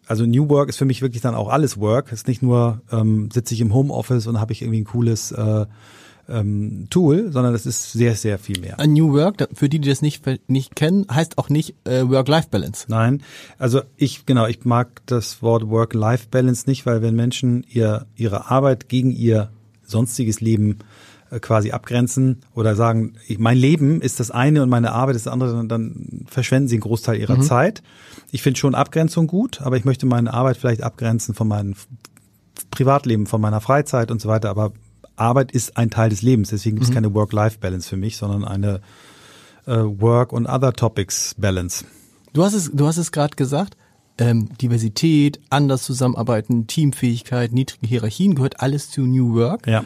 [0.07, 2.12] Also New Work ist für mich wirklich dann auch alles Work.
[2.12, 5.33] Es ist nicht nur, ähm, sitze ich im Homeoffice und habe ich irgendwie ein cooles
[5.33, 5.64] äh,
[6.28, 8.80] ähm, Tool, sondern das ist sehr, sehr viel mehr.
[8.80, 12.86] A New Work, für die, die das nicht, nicht kennen, heißt auch nicht äh, Work-Life-Balance.
[12.88, 13.22] Nein,
[13.58, 18.88] also ich, genau, ich mag das Wort Work-Life-Balance nicht, weil wenn Menschen ihr, ihre Arbeit
[18.88, 19.50] gegen ihr
[19.84, 20.78] sonstiges Leben
[21.30, 25.26] äh, quasi abgrenzen oder sagen, ich, mein Leben ist das eine und meine Arbeit ist
[25.26, 27.42] das andere, dann, dann verschwenden sie einen Großteil ihrer mhm.
[27.42, 27.82] Zeit.
[28.32, 31.74] Ich finde schon Abgrenzung gut, aber ich möchte meine Arbeit vielleicht abgrenzen von meinem
[32.70, 34.72] Privatleben, von meiner Freizeit und so weiter, aber
[35.16, 36.50] Arbeit ist ein Teil des Lebens.
[36.50, 36.94] Deswegen gibt es mhm.
[36.94, 38.81] keine Work-Life-Balance für mich, sondern eine
[39.66, 41.85] äh, Work- und Other Topics-Balance.
[42.33, 43.76] Du hast es, du hast es gerade gesagt.
[44.18, 49.66] Ähm, Diversität, anders zusammenarbeiten, Teamfähigkeit, niedrige Hierarchien gehört alles zu New Work.
[49.66, 49.85] Ja.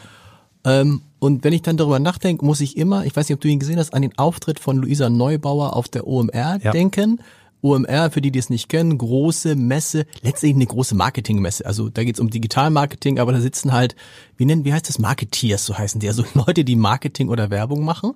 [0.63, 3.47] Ähm, und wenn ich dann darüber nachdenke, muss ich immer, ich weiß nicht, ob du
[3.47, 6.71] ihn gesehen hast, an den Auftritt von Luisa Neubauer auf der OMR ja.
[6.71, 7.19] denken.
[7.61, 11.65] OMR, für die, die es nicht kennen, große Messe, letztendlich eine große Marketingmesse.
[11.65, 13.95] Also da geht's um Digitalmarketing, aber da sitzen halt,
[14.37, 17.83] wie nennen, wie heißt das, Marketeers, so heißen die, also Leute, die Marketing oder Werbung
[17.83, 18.13] machen.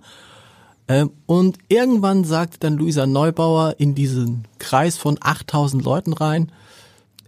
[0.88, 6.51] Ähm, und irgendwann sagt dann Luisa Neubauer in diesen Kreis von 8000 Leuten rein,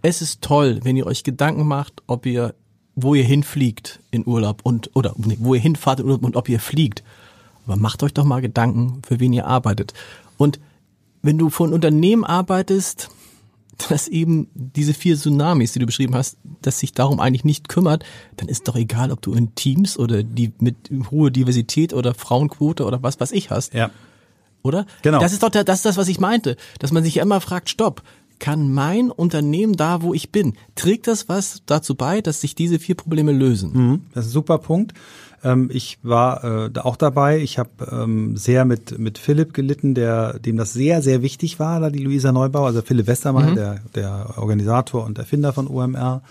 [0.02, 2.54] es ist toll, wenn ihr euch Gedanken macht, ob ihr,
[2.94, 6.48] wo ihr hinfliegt in Urlaub und, oder nee, wo ihr hinfahrt in Urlaub und ob
[6.48, 7.02] ihr fliegt.
[7.66, 9.92] Aber macht euch doch mal Gedanken, für wen ihr arbeitet.
[10.36, 10.60] Und
[11.22, 13.10] wenn du von Unternehmen arbeitest,
[13.88, 18.04] dass eben diese vier Tsunamis, die du beschrieben hast, dass sich darum eigentlich nicht kümmert,
[18.36, 20.76] dann ist doch egal, ob du in Teams oder die mit
[21.10, 23.74] hoher Diversität oder Frauenquote oder was was ich hast.
[23.74, 23.90] Ja.
[24.62, 24.86] Oder?
[25.02, 25.20] Genau.
[25.20, 28.02] Das ist doch das ist das, was ich meinte, dass man sich immer fragt, stopp,
[28.38, 32.78] kann mein Unternehmen da, wo ich bin, trägt das was dazu bei, dass sich diese
[32.78, 33.72] vier Probleme lösen?
[33.72, 34.94] Mhm, das ist ein super Punkt.
[35.44, 37.38] Ähm, ich war äh, auch dabei.
[37.38, 41.80] Ich habe ähm, sehr mit mit Philipp gelitten, der dem das sehr sehr wichtig war,
[41.80, 43.54] da die Luisa Neubau, also Philipp Westermann, mhm.
[43.56, 46.22] der der Organisator und Erfinder von OMR.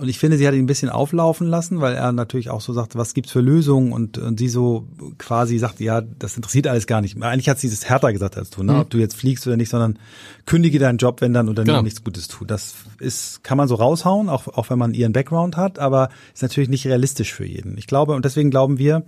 [0.00, 2.72] Und ich finde, sie hat ihn ein bisschen auflaufen lassen, weil er natürlich auch so
[2.72, 4.86] sagt, was gibt's für Lösungen und, und sie so
[5.18, 7.22] quasi sagt, ja, das interessiert alles gar nicht.
[7.22, 8.72] Eigentlich hat sie das härter gesagt als du, ne?
[8.72, 8.80] Mhm.
[8.80, 9.98] ob du jetzt fliegst oder nicht, sondern
[10.46, 11.82] kündige deinen Job, wenn dein Unternehmen genau.
[11.82, 12.50] nichts Gutes tut.
[12.50, 16.42] Das ist, kann man so raushauen, auch, auch wenn man ihren Background hat, aber ist
[16.42, 17.76] natürlich nicht realistisch für jeden.
[17.76, 19.04] Ich glaube, und deswegen glauben wir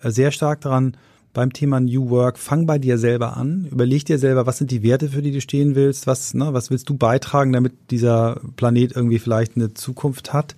[0.00, 0.96] äh, sehr stark daran,
[1.32, 4.82] beim Thema New Work, fang bei dir selber an, überleg dir selber, was sind die
[4.82, 8.94] Werte, für die du stehen willst, was, ne, was willst du beitragen, damit dieser Planet
[8.94, 10.54] irgendwie vielleicht eine Zukunft hat.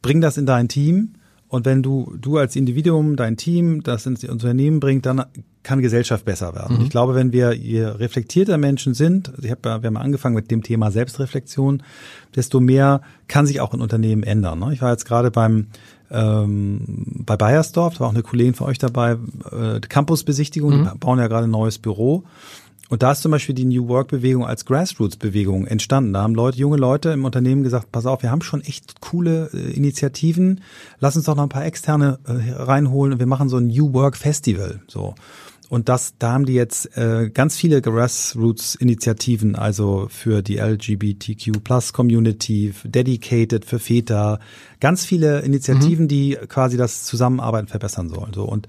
[0.00, 1.14] Bring das in dein Team
[1.48, 5.24] und wenn du, du als Individuum, dein Team, das ins Unternehmen bringt, dann
[5.62, 6.78] kann Gesellschaft besser werden.
[6.78, 6.84] Mhm.
[6.84, 10.62] Ich glaube, wenn wir je reflektierter Menschen sind, ich hab, wir haben angefangen mit dem
[10.62, 11.82] Thema Selbstreflexion,
[12.34, 14.58] desto mehr kann sich auch ein Unternehmen ändern.
[14.60, 14.72] Ne?
[14.72, 15.66] Ich war jetzt gerade beim
[16.10, 16.80] ähm,
[17.24, 19.16] bei Bayersdorf, da war auch eine Kollegin von euch dabei,
[19.50, 20.90] äh, Campusbesichtigung, mhm.
[20.92, 22.24] die bauen ja gerade ein neues Büro.
[22.88, 26.12] Und da ist zum Beispiel die New Work-Bewegung als Grassroots-Bewegung entstanden.
[26.12, 29.50] Da haben Leute, junge Leute im Unternehmen gesagt, pass auf, wir haben schon echt coole
[29.52, 30.60] äh, Initiativen,
[31.00, 33.92] lass uns doch noch ein paar externe äh, reinholen und wir machen so ein New
[33.92, 34.80] Work Festival.
[34.86, 35.14] So.
[35.68, 41.92] Und das, da haben die jetzt äh, ganz viele Grassroots-Initiativen, also für die LGBTQ Plus
[41.92, 44.38] Community, Dedicated für Väter,
[44.78, 46.08] ganz viele Initiativen, mhm.
[46.08, 48.32] die quasi das Zusammenarbeiten verbessern sollen.
[48.32, 48.68] So und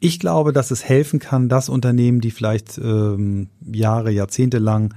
[0.00, 4.92] ich glaube, dass es helfen kann, dass Unternehmen, die vielleicht ähm, Jahre, Jahrzehnte lang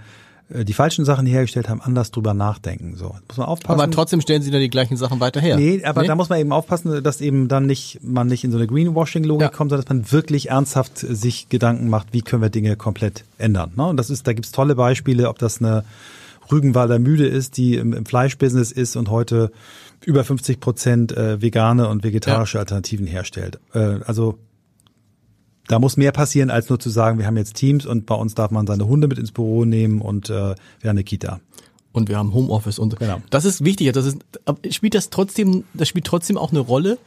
[0.49, 2.95] die falschen Sachen hergestellt haben, anders drüber nachdenken.
[2.95, 3.81] So muss man aufpassen.
[3.81, 5.57] Aber trotzdem stellen sie dann die gleichen Sachen weiter her.
[5.57, 6.07] Nee, aber nee?
[6.07, 9.41] da muss man eben aufpassen, dass eben dann nicht man nicht in so eine Greenwashing-Logik
[9.41, 9.49] ja.
[9.49, 13.73] kommt, sondern dass man wirklich ernsthaft sich Gedanken macht, wie können wir Dinge komplett ändern.
[13.75, 13.87] Ne?
[13.87, 15.83] Und das ist, da gibt's tolle Beispiele, ob das eine
[16.49, 19.51] Rügenwalder Mühle ist, die im, im Fleischbusiness ist und heute
[20.05, 22.61] über 50 Prozent äh, vegane und vegetarische ja.
[22.61, 23.59] Alternativen herstellt.
[23.73, 24.37] Äh, also
[25.67, 28.35] da muss mehr passieren, als nur zu sagen, wir haben jetzt Teams und bei uns
[28.35, 31.39] darf man seine Hunde mit ins Büro nehmen und äh, wir haben eine Kita.
[31.91, 33.21] Und wir haben Homeoffice und genau.
[33.29, 33.91] das ist wichtig.
[33.93, 34.19] Das ist,
[34.69, 36.97] spielt das trotzdem, das spielt trotzdem auch eine Rolle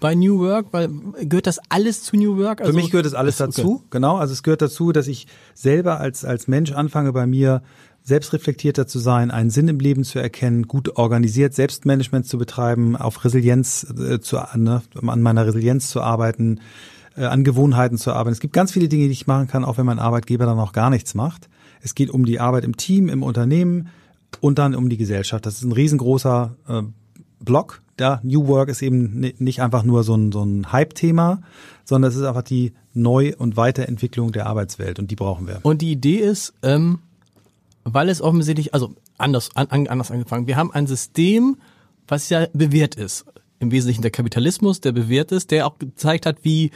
[0.00, 0.88] bei New Work, weil
[1.20, 2.60] gehört das alles zu New Work?
[2.60, 3.84] Also, Für mich gehört das alles dazu, okay.
[3.90, 4.16] genau.
[4.16, 7.62] Also es gehört dazu, dass ich selber als als Mensch anfange bei mir
[8.02, 13.24] selbstreflektierter zu sein, einen Sinn im Leben zu erkennen, gut organisiert Selbstmanagement zu betreiben, auf
[13.24, 16.60] Resilienz äh, zu ne, an meiner Resilienz zu arbeiten,
[17.16, 18.32] äh, an Gewohnheiten zu arbeiten.
[18.32, 20.72] Es gibt ganz viele Dinge, die ich machen kann, auch wenn mein Arbeitgeber dann auch
[20.72, 21.48] gar nichts macht.
[21.82, 23.88] Es geht um die Arbeit im Team, im Unternehmen
[24.40, 25.46] und dann um die Gesellschaft.
[25.46, 26.82] Das ist ein riesengroßer äh,
[27.40, 27.82] Block.
[27.98, 31.42] Ja, New Work ist eben nicht einfach nur so ein, so ein Hype-Thema,
[31.84, 35.60] sondern es ist einfach die Neu- und Weiterentwicklung der Arbeitswelt und die brauchen wir.
[35.62, 37.00] Und die Idee ist, ähm,
[37.84, 41.56] weil es offensichtlich, also anders, an, anders angefangen, wir haben ein System,
[42.08, 43.26] was ja bewährt ist.
[43.58, 46.70] Im Wesentlichen der Kapitalismus, der bewährt ist, der auch gezeigt hat, wie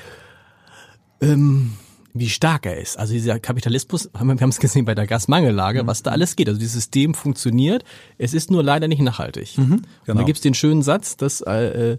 [1.33, 1.73] ähm,
[2.15, 2.99] wie stark er ist.
[2.99, 5.87] Also dieser Kapitalismus, wir haben es gesehen bei der Gasmangellage, mhm.
[5.87, 6.49] was da alles geht.
[6.49, 7.85] Also dieses System funktioniert,
[8.19, 9.59] es ist nur leider nicht nachhaltig.
[9.59, 9.73] Mhm, genau.
[9.73, 10.25] Und da genau.
[10.25, 11.99] gibt es den schönen Satz, dass äh,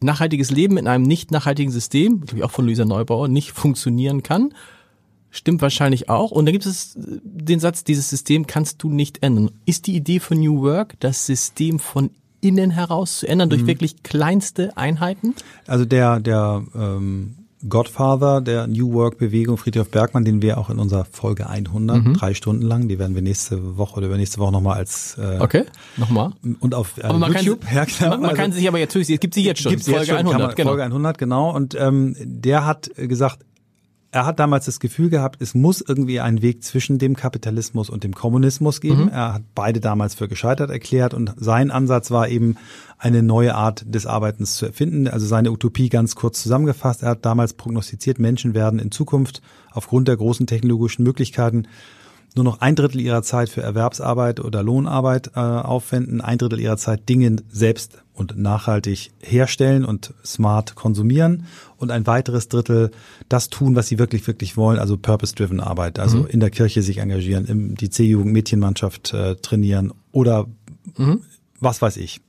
[0.00, 4.22] nachhaltiges Leben in einem nicht nachhaltigen System, glaube ich auch von Luisa Neubauer, nicht funktionieren
[4.22, 4.54] kann.
[5.30, 6.32] Stimmt wahrscheinlich auch.
[6.32, 9.50] Und dann gibt es den Satz, dieses System kannst du nicht ändern.
[9.64, 12.10] Ist die Idee von New Work, das System von
[12.40, 13.66] innen heraus zu ändern durch mhm.
[13.68, 15.34] wirklich kleinste Einheiten?
[15.66, 17.36] Also der, der ähm,
[17.68, 22.14] Godfather der New Work Bewegung, Friedrich Bergmann, den wir auch in unserer Folge 100, mhm.
[22.14, 25.64] drei Stunden lang, die werden wir nächste Woche oder übernächste Woche nochmal als äh, Okay,
[25.96, 26.32] nochmal.
[26.60, 27.62] Und auf äh, man YouTube.
[27.62, 28.10] Kann, ja, genau.
[28.10, 30.18] Man, man also, kann sich aber jetzt, es gibt sie jetzt schon, Folge jetzt schon,
[30.18, 30.40] 100.
[30.40, 30.70] Man, genau.
[30.70, 31.54] Folge 100, genau.
[31.54, 33.40] Und ähm, der hat gesagt,
[34.12, 38.02] er hat damals das Gefühl gehabt, es muss irgendwie einen Weg zwischen dem Kapitalismus und
[38.02, 39.04] dem Kommunismus geben.
[39.04, 39.08] Mhm.
[39.08, 42.56] Er hat beide damals für gescheitert erklärt und sein Ansatz war eben,
[42.98, 45.08] eine neue Art des Arbeitens zu erfinden.
[45.08, 47.02] Also seine Utopie ganz kurz zusammengefasst.
[47.02, 49.40] Er hat damals prognostiziert, Menschen werden in Zukunft
[49.72, 51.66] aufgrund der großen technologischen Möglichkeiten
[52.36, 56.76] nur noch ein Drittel ihrer Zeit für Erwerbsarbeit oder Lohnarbeit äh, aufwenden, ein Drittel ihrer
[56.76, 62.90] Zeit Dinge selbst und nachhaltig herstellen und smart konsumieren und ein weiteres Drittel
[63.28, 66.26] das tun, was sie wirklich, wirklich wollen, also purpose-driven Arbeit, also mhm.
[66.26, 70.46] in der Kirche sich engagieren, im, die C-Jugend Mädchenmannschaft äh, trainieren oder
[70.96, 71.22] mhm.
[71.58, 72.20] was weiß ich.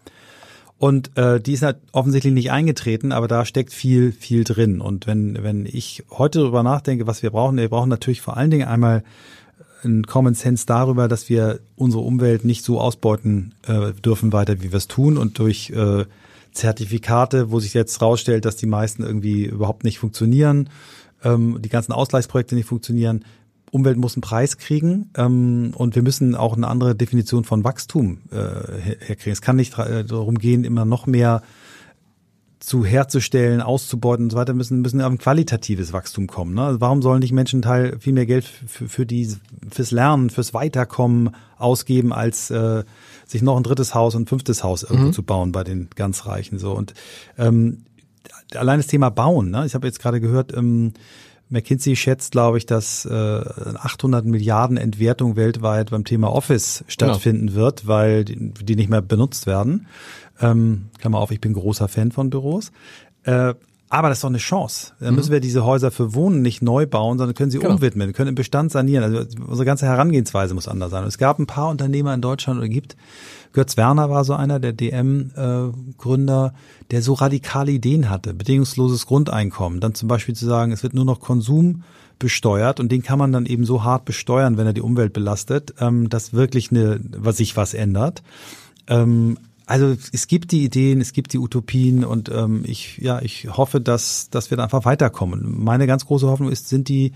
[0.82, 4.82] Und äh, die ist halt offensichtlich nicht eingetreten, aber da steckt viel, viel drin.
[4.82, 8.50] Und wenn, wenn ich heute darüber nachdenke, was wir brauchen, wir brauchen natürlich vor allen
[8.50, 9.04] Dingen einmal
[9.84, 14.72] ein Common Sense darüber, dass wir unsere Umwelt nicht so ausbeuten äh, dürfen weiter, wie
[14.72, 16.06] wir es tun und durch äh,
[16.52, 20.70] Zertifikate, wo sich jetzt rausstellt, dass die meisten irgendwie überhaupt nicht funktionieren,
[21.24, 23.26] ähm, die ganzen Ausgleichsprojekte nicht funktionieren.
[23.72, 28.20] Umwelt muss einen Preis kriegen ähm, und wir müssen auch eine andere Definition von Wachstum
[28.32, 28.36] äh,
[29.00, 29.32] herkriegen.
[29.32, 31.42] Es kann nicht äh, darum gehen, immer noch mehr
[32.62, 36.54] zu herzustellen, auszubeuten und so weiter, müssen, müssen auf ein qualitatives Wachstum kommen.
[36.54, 36.64] Ne?
[36.64, 39.36] Also warum sollen nicht Menschen Teil viel mehr Geld für, für die,
[39.72, 42.84] fürs Lernen, fürs Weiterkommen ausgeben, als äh,
[43.26, 45.14] sich noch ein drittes Haus und ein fünftes Haus irgendwo mhm.
[45.14, 46.74] zu bauen bei den ganz Reichen so.
[46.74, 46.94] Und
[47.40, 47.84] ähm,
[48.54, 49.66] allein das Thema Bauen, ne?
[49.66, 50.94] ich habe jetzt gerade gehört, ähm,
[51.52, 57.54] McKinsey schätzt, glaube ich, dass äh, 800 Milliarden Entwertung weltweit beim Thema Office stattfinden ja.
[57.56, 59.88] wird, weil die, die nicht mehr benutzt werden.
[60.40, 62.72] Ähm, Klammer auf, ich bin großer Fan von Büros.
[63.24, 63.54] Äh,
[63.92, 64.94] aber das ist doch eine Chance.
[65.02, 65.16] Dann mhm.
[65.18, 67.74] müssen wir diese Häuser für Wohnen nicht neu bauen, sondern können sie genau.
[67.74, 69.04] umwidmen, können im Bestand sanieren.
[69.04, 71.04] Also unsere ganze Herangehensweise muss anders sein.
[71.04, 72.96] Und es gab ein paar Unternehmer in Deutschland oder gibt,
[73.52, 78.34] Götz Werner war so einer, der DM-Gründer, äh, der so radikale Ideen hatte.
[78.34, 79.82] Bedingungsloses Grundeinkommen.
[79.82, 81.84] Dann zum Beispiel zu sagen, es wird nur noch Konsum
[82.18, 85.74] besteuert und den kann man dann eben so hart besteuern, wenn er die Umwelt belastet,
[85.80, 88.24] ähm, dass wirklich eine, was sich was ändert.
[88.88, 89.38] Ähm,
[89.72, 93.80] also es gibt die Ideen, es gibt die Utopien und ähm, ich, ja, ich hoffe,
[93.80, 95.64] dass, dass wir da einfach weiterkommen.
[95.64, 97.14] Meine ganz große Hoffnung ist, sind die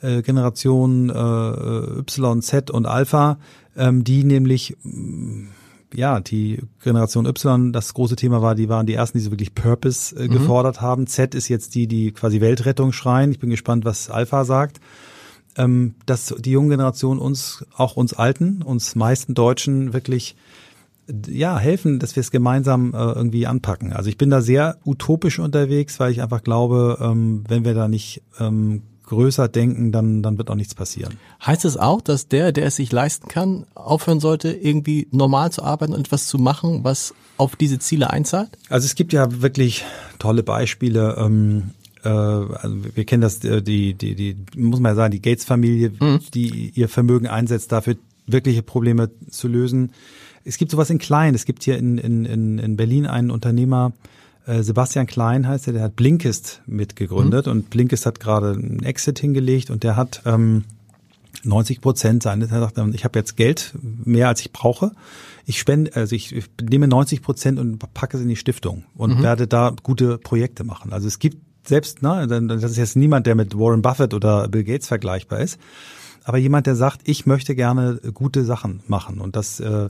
[0.00, 3.38] äh, Generationen äh, Y, Z und Alpha,
[3.76, 5.48] ähm, die nämlich mm,
[5.92, 9.54] ja, die Generation Y, das große Thema war, die waren die ersten, die so wirklich
[9.54, 10.32] Purpose äh, mhm.
[10.32, 11.06] gefordert haben.
[11.06, 13.32] Z ist jetzt die, die quasi Weltrettung schreien.
[13.32, 14.80] Ich bin gespannt, was Alpha sagt.
[15.58, 20.34] Ähm, dass die junge Generation uns, auch uns Alten, uns meisten Deutschen wirklich
[21.28, 23.92] ja, helfen, dass wir es gemeinsam äh, irgendwie anpacken.
[23.92, 27.88] Also ich bin da sehr utopisch unterwegs, weil ich einfach glaube, ähm, wenn wir da
[27.88, 31.14] nicht ähm, größer denken, dann, dann wird auch nichts passieren.
[31.44, 35.62] Heißt es auch, dass der, der es sich leisten kann, aufhören sollte, irgendwie normal zu
[35.62, 38.50] arbeiten und etwas zu machen, was auf diese Ziele einzahlt?
[38.68, 39.84] Also es gibt ja wirklich
[40.18, 41.16] tolle Beispiele.
[41.18, 41.70] Ähm,
[42.04, 45.92] äh, also wir kennen das, äh, die, die, die, muss man ja sagen, die Gates-Familie,
[45.98, 46.20] mhm.
[46.32, 47.96] die ihr Vermögen einsetzt, dafür
[48.26, 49.92] wirkliche Probleme zu lösen
[50.44, 51.34] es gibt sowas in klein.
[51.34, 53.92] Es gibt hier in, in, in Berlin einen Unternehmer,
[54.46, 57.52] äh, Sebastian Klein heißt er, der hat Blinkist mitgegründet mhm.
[57.52, 60.64] und Blinkist hat gerade einen Exit hingelegt und der hat ähm,
[61.44, 64.92] 90 Prozent seines, er sagt, ich habe jetzt Geld mehr als ich brauche.
[65.44, 69.18] Ich spende, also ich, ich nehme 90 Prozent und packe es in die Stiftung und
[69.18, 69.22] mhm.
[69.22, 70.92] werde da gute Projekte machen.
[70.92, 74.64] Also es gibt selbst, ne, das ist jetzt niemand, der mit Warren Buffett oder Bill
[74.64, 75.58] Gates vergleichbar ist,
[76.24, 79.88] aber jemand, der sagt, ich möchte gerne gute Sachen machen und das äh,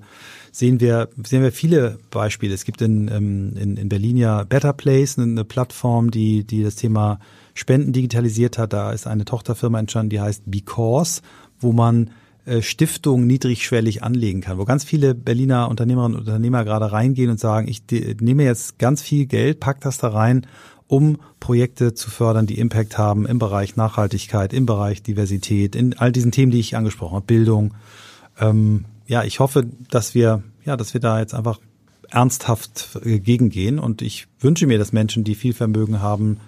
[0.53, 2.55] sehen wir, sehen wir viele Beispiele.
[2.55, 6.77] Es gibt in, ähm, in, in Berlin ja Better Place, eine Plattform, die, die das
[6.77, 7.19] Thema
[7.55, 8.73] Spenden digitalisiert hat.
[8.73, 11.23] Da ist eine Tochterfirma entstanden, die heißt Because,
[11.59, 12.11] wo man
[12.45, 17.41] äh, Stiftungen niedrigschwellig anlegen kann, wo ganz viele Berliner Unternehmerinnen und Unternehmer gerade reingehen und
[17.41, 17.83] sagen, ich
[18.21, 20.47] nehme jetzt ganz viel Geld, pack das da rein,
[20.87, 26.13] um Projekte zu fördern, die Impact haben im Bereich Nachhaltigkeit, im Bereich Diversität, in all
[26.13, 27.73] diesen Themen, die ich angesprochen habe, Bildung.
[28.39, 31.61] Ähm, ja, ich hoffe, dass wir, ja, dass wir da jetzt einfach
[32.09, 33.79] ernsthaft äh, gegengehen.
[33.79, 36.39] Und ich wünsche mir, dass Menschen, die viel Vermögen haben,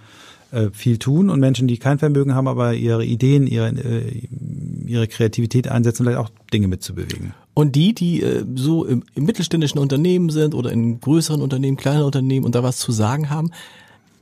[0.51, 4.23] äh, viel tun und Menschen, die kein Vermögen haben, aber ihre Ideen, ihre, äh,
[4.87, 7.35] ihre Kreativität einsetzen, vielleicht auch Dinge mitzubewegen.
[7.53, 8.25] Und die, die
[8.55, 12.93] so im, mittelständischen Unternehmen sind oder in größeren Unternehmen, kleineren Unternehmen und da was zu
[12.93, 13.51] sagen haben,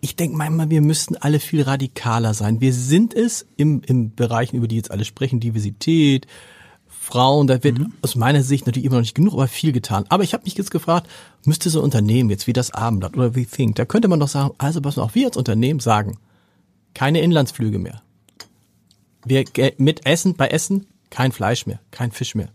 [0.00, 2.60] ich denke manchmal, wir müssten alle viel radikaler sein.
[2.60, 6.26] Wir sind es im, im Bereichen, über die jetzt alle sprechen, Diversität,
[7.12, 7.92] Frauen, da wird mhm.
[8.00, 10.06] aus meiner Sicht natürlich immer noch nicht genug, aber viel getan.
[10.08, 11.08] Aber ich habe mich jetzt gefragt,
[11.44, 14.28] müsste so ein Unternehmen jetzt wie das Abendblatt oder wie Think, da könnte man doch
[14.28, 16.16] sagen, also was auch wir als Unternehmen sagen,
[16.94, 18.00] keine Inlandsflüge mehr.
[19.26, 19.44] Wir
[19.76, 22.48] mit Essen, bei Essen kein Fleisch mehr, kein Fisch mehr.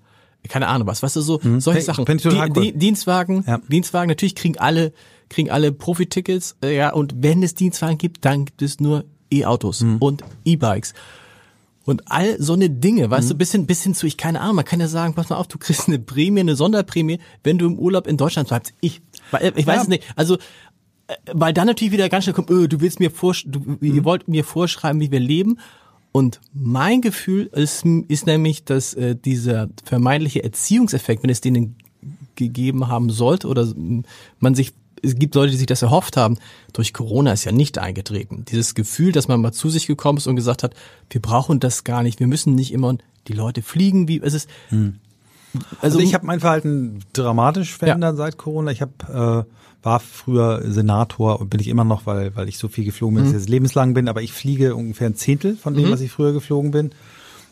[0.48, 1.60] Keine Ahnung was, was weißt du, so mhm.
[1.60, 2.06] solche Sachen.
[2.06, 3.60] Die, die, Dienstwagen, ja.
[3.68, 4.94] Dienstwagen, natürlich kriegen alle
[5.30, 9.82] kriegen alle Profitickets, äh, ja, und wenn es Dienstwagen gibt, dann gibt es nur E-Autos
[9.82, 9.98] mhm.
[9.98, 10.94] und E-Bikes.
[11.88, 13.30] Und all so eine Dinge, weißt mhm.
[13.30, 15.58] du, bisschen, bisschen zu, ich keine Ahnung, man kann ja sagen, pass mal auf, du
[15.58, 18.74] kriegst eine Prämie, eine Sonderprämie, wenn du im Urlaub in Deutschland bleibst.
[18.82, 19.02] Ich,
[19.56, 19.82] ich weiß ja.
[19.84, 20.04] es nicht.
[20.18, 20.36] Also,
[21.08, 23.78] äh, weil dann natürlich wieder ganz schnell kommt, öh, du willst mir vor, du, mhm.
[23.80, 25.60] ihr wollt mir vorschreiben, wie wir leben.
[26.12, 31.78] Und mein Gefühl ist, ist nämlich, dass äh, dieser vermeintliche Erziehungseffekt, wenn es denen
[32.36, 33.66] gegeben haben sollte oder
[34.40, 36.38] man sich es gibt Leute, die sich das erhofft haben.
[36.74, 38.46] Durch Corona ist ja nicht eingetreten.
[38.46, 40.74] Dieses Gefühl, dass man mal zu sich gekommen ist und gesagt hat,
[41.10, 44.50] wir brauchen das gar nicht, wir müssen nicht immer die Leute fliegen, wie es ist.
[44.70, 44.96] Hm.
[45.54, 48.18] Also, also, ich habe mein Verhalten dramatisch verändert ja.
[48.18, 48.72] seit Corona.
[48.72, 52.68] Ich habe äh, war früher Senator und bin ich immer noch, weil weil ich so
[52.68, 53.28] viel geflogen bin, mhm.
[53.28, 54.08] dass ich jetzt lebenslang bin.
[54.08, 55.92] Aber ich fliege ungefähr ein Zehntel von dem, mhm.
[55.92, 56.92] was ich früher geflogen bin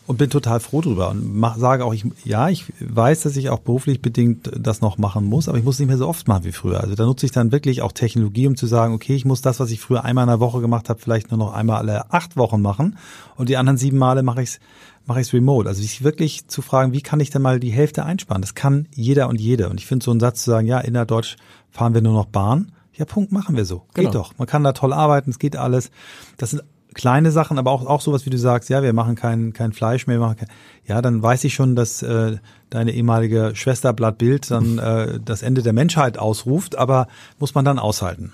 [0.08, 3.50] und bin total froh drüber und mach, sage auch, ich, ja, ich weiß, dass ich
[3.50, 6.28] auch beruflich bedingt das noch machen muss, aber ich muss es nicht mehr so oft
[6.28, 6.82] machen wie früher.
[6.82, 9.60] Also da nutze ich dann wirklich auch Technologie, um zu sagen, okay, ich muss das,
[9.60, 12.38] was ich früher einmal in der Woche gemacht habe, vielleicht nur noch einmal alle acht
[12.38, 12.98] Wochen machen
[13.36, 14.60] und die anderen sieben Male mache ich es
[15.08, 15.70] mache ich es remote.
[15.70, 18.42] Also sich wirklich zu fragen, wie kann ich denn mal die Hälfte einsparen?
[18.42, 19.70] Das kann jeder und jede.
[19.70, 21.38] Und ich finde so einen Satz zu sagen, ja, innerdeutsch
[21.70, 22.72] fahren wir nur noch Bahn.
[22.94, 23.84] Ja, Punkt, machen wir so.
[23.94, 24.10] Genau.
[24.10, 24.38] Geht doch.
[24.38, 25.92] Man kann da toll arbeiten, es geht alles.
[26.38, 26.64] Das sind
[26.96, 30.08] kleine Sachen, aber auch, auch sowas, wie du sagst, ja, wir machen kein, kein Fleisch
[30.08, 30.50] mehr, wir machen kein,
[30.88, 32.38] ja, dann weiß ich schon, dass äh,
[32.72, 37.66] deine ehemalige Schwester Blatt Bild dann äh, das Ende der Menschheit ausruft, aber muss man
[37.66, 38.34] dann aushalten.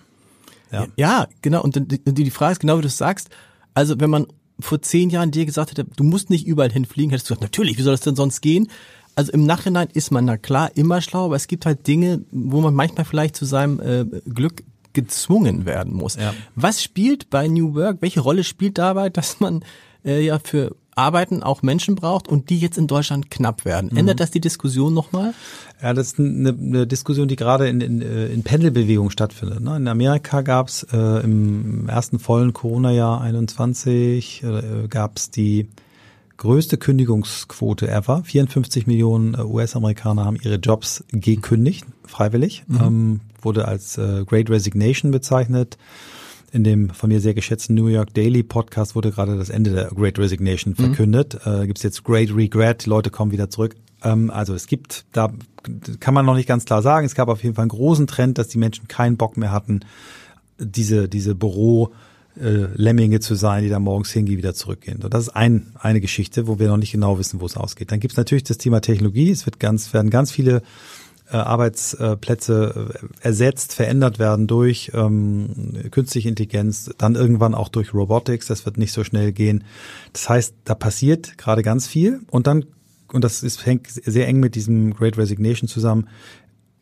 [0.72, 1.62] Ja, ja genau.
[1.62, 3.30] Und die, die Frage ist genau, wie du es sagst.
[3.74, 4.28] Also wenn man
[4.59, 7.78] vor zehn Jahren dir gesagt hätte, du musst nicht überall hinfliegen, hättest du gesagt, natürlich,
[7.78, 8.70] wie soll das denn sonst gehen?
[9.16, 12.62] Also im Nachhinein ist man na klar immer schlau, aber es gibt halt Dinge, wo
[12.62, 16.15] man manchmal vielleicht zu seinem äh, Glück gezwungen werden muss.
[16.15, 16.33] Ja.
[16.55, 19.63] Was spielt bei New Work, welche Rolle spielt dabei, dass man
[20.03, 23.95] äh, ja für Arbeiten auch Menschen braucht und die jetzt in Deutschland knapp werden?
[23.95, 25.33] Ändert das die Diskussion nochmal?
[25.81, 29.61] Ja, das ist eine, eine Diskussion, die gerade in, in, in Pendelbewegung stattfindet.
[29.61, 29.77] Ne?
[29.77, 35.69] In Amerika gab es äh, im ersten vollen Corona-Jahr 21 äh, gab es die
[36.41, 38.23] größte Kündigungsquote ever.
[38.23, 42.63] 54 Millionen äh, US-Amerikaner haben ihre Jobs gekündigt, freiwillig.
[42.69, 45.77] Ähm, wurde als äh, Great Resignation bezeichnet.
[46.53, 49.85] In dem von mir sehr geschätzten New York Daily Podcast wurde gerade das Ende der
[49.87, 51.39] Great Resignation verkündet.
[51.45, 53.75] Äh, Gibt es jetzt Great Regret, die Leute kommen wieder zurück.
[54.03, 55.31] Ähm, also es gibt, da
[55.99, 58.37] kann man noch nicht ganz klar sagen, es gab auf jeden Fall einen großen Trend,
[58.37, 59.81] dass die Menschen keinen Bock mehr hatten,
[60.59, 61.91] diese, diese Büro
[62.39, 64.99] äh, Lemminge zu sein, die da morgens hingehen, wieder zurückgehen.
[65.01, 67.91] So, das ist ein, eine Geschichte, wo wir noch nicht genau wissen, wo es ausgeht.
[67.91, 69.29] Dann gibt es natürlich das Thema Technologie.
[69.29, 70.61] Es wird ganz, werden ganz viele
[71.38, 78.47] Arbeitsplätze äh, ersetzt, verändert werden durch ähm, künstliche Intelligenz, dann irgendwann auch durch Robotics.
[78.47, 79.63] Das wird nicht so schnell gehen.
[80.13, 82.65] Das heißt, da passiert gerade ganz viel und dann
[83.13, 86.07] und das ist, hängt sehr eng mit diesem Great Resignation zusammen,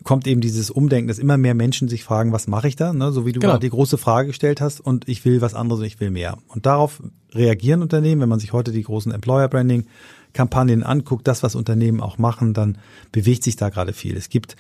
[0.04, 2.94] kommt eben dieses Umdenken, dass immer mehr Menschen sich fragen, was mache ich da?
[2.94, 3.12] Ne?
[3.12, 3.54] So wie du Genau.
[3.54, 6.38] gerade die große Frage gestellt hast und ich will was anderes und ich will mehr.
[6.48, 7.02] Und darauf
[7.34, 9.88] reagieren Unternehmen, wenn man sich heute die großen Employer Branding
[10.34, 12.78] Kampagnen anguckt, das, was Unternehmen auch machen, dann
[13.12, 14.16] bewegt sich da gerade viel.
[14.16, 14.56] Es gibt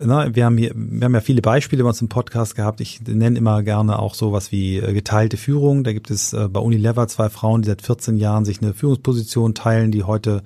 [0.00, 2.80] na, wir haben hier, wir haben ja viele Beispiele bei uns im Podcast gehabt.
[2.80, 5.82] Ich nenne immer gerne auch sowas wie äh, geteilte Führung.
[5.82, 9.54] Da gibt es äh, bei Unilever zwei Frauen, die seit 14 Jahren sich eine Führungsposition
[9.54, 10.42] teilen, die heute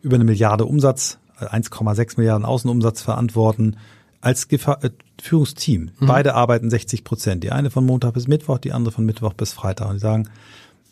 [0.00, 3.76] über eine Milliarde Umsatz, äh, 1,6 Milliarden Außenumsatz verantworten
[4.22, 4.90] als Gefa äh,
[5.20, 5.90] Führungsteam.
[6.00, 7.44] Beide arbeiten 60 Prozent.
[7.44, 9.88] Die eine von Montag bis Mittwoch, die andere von Mittwoch bis Freitag.
[9.88, 10.28] Und die sagen,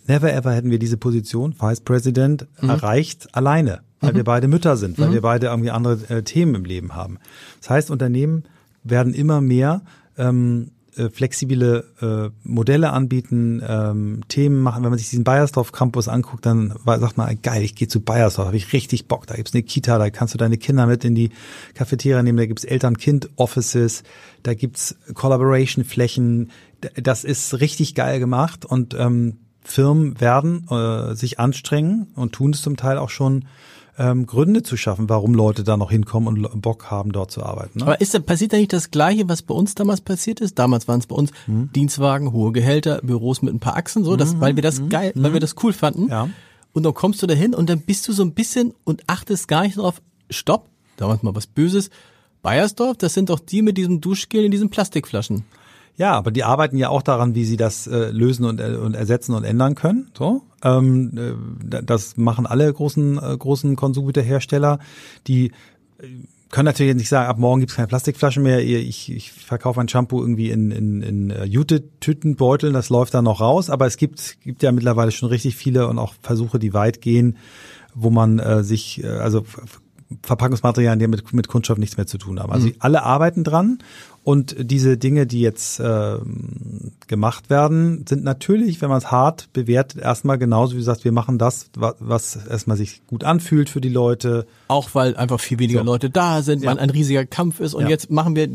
[0.06, 4.98] never ever hätten wir diese Position, Vice President, erreicht alleine, weil wir beide Mütter sind,
[4.98, 7.18] weil wir beide irgendwie andere äh, Themen im Leben haben.
[7.60, 8.44] Das heißt, Unternehmen
[8.84, 9.82] werden immer mehr
[10.18, 14.82] ähm, äh, flexible äh, Modelle anbieten, ähm, Themen machen.
[14.82, 18.48] Wenn man sich diesen Bayersdorf Campus anguckt, dann sagt man, geil, ich gehe zu Bayersdorf,
[18.48, 19.26] habe ich richtig Bock.
[19.26, 21.30] Da gibt's eine Kita, da kannst du deine Kinder mit in die
[21.72, 24.02] Cafeteria nehmen, da gibt's Eltern-Kind-Offices,
[24.42, 26.50] da gibt's Collaboration-Flächen.
[27.00, 32.62] Das ist richtig geil gemacht und ähm, Firmen werden äh, sich anstrengen und tun es
[32.62, 33.44] zum Teil auch schon,
[33.98, 37.80] ähm, Gründe zu schaffen, warum Leute da noch hinkommen und Bock haben, dort zu arbeiten.
[37.80, 37.84] Ne?
[37.84, 40.58] Aber ist da, passiert da nicht das Gleiche, was bei uns damals passiert ist?
[40.58, 41.70] Damals waren es bei uns Hm.
[41.74, 45.32] Dienstwagen, hohe Gehälter, Büros mit ein paar Achsen, so, das, weil wir das geil, weil
[45.34, 46.04] wir das cool fanden.
[46.04, 46.10] Hm.
[46.10, 46.28] Ja.
[46.72, 49.62] Und dann kommst du dahin und dann bist du so ein bisschen und achtest gar
[49.62, 50.00] nicht drauf,
[50.30, 51.90] stopp, damals mal was Böses.
[52.40, 55.44] Bayersdorf, das sind doch die mit diesem Duschgel in diesen Plastikflaschen.
[55.96, 58.94] Ja, aber die arbeiten ja auch daran, wie sie das äh, lösen und, äh, und
[58.94, 60.10] ersetzen und ändern können.
[60.16, 61.32] So, ähm, äh,
[61.68, 64.78] da- das machen alle großen äh, großen Konsumgüterhersteller.
[65.26, 65.48] Die
[65.98, 66.06] äh,
[66.50, 68.60] können natürlich nicht sagen, ab morgen gibt's keine Plastikflaschen mehr.
[68.62, 73.40] Ich, ich verkaufe ein Shampoo irgendwie in, in, in äh, Jute-Tütenbeuteln, das läuft dann noch
[73.40, 73.70] raus.
[73.70, 77.36] Aber es gibt, gibt ja mittlerweile schon richtig viele und auch Versuche, die weit gehen,
[77.94, 79.44] wo man äh, sich, äh, also
[80.22, 82.52] Verpackungsmaterialien, die mit, mit Kunststoff nichts mehr zu tun haben.
[82.52, 83.78] Also alle arbeiten dran
[84.24, 90.00] und diese Dinge, die jetzt ähm, gemacht werden, sind natürlich, wenn man es hart bewertet,
[90.00, 93.80] erstmal genauso wie du sagst, wir machen das, wa- was erstmal sich gut anfühlt für
[93.80, 94.46] die Leute.
[94.68, 95.84] Auch weil einfach viel weniger So.
[95.86, 96.80] Leute da sind, weil Ja.
[96.82, 97.88] ein riesiger Kampf ist und Ja.
[97.88, 98.48] jetzt machen wir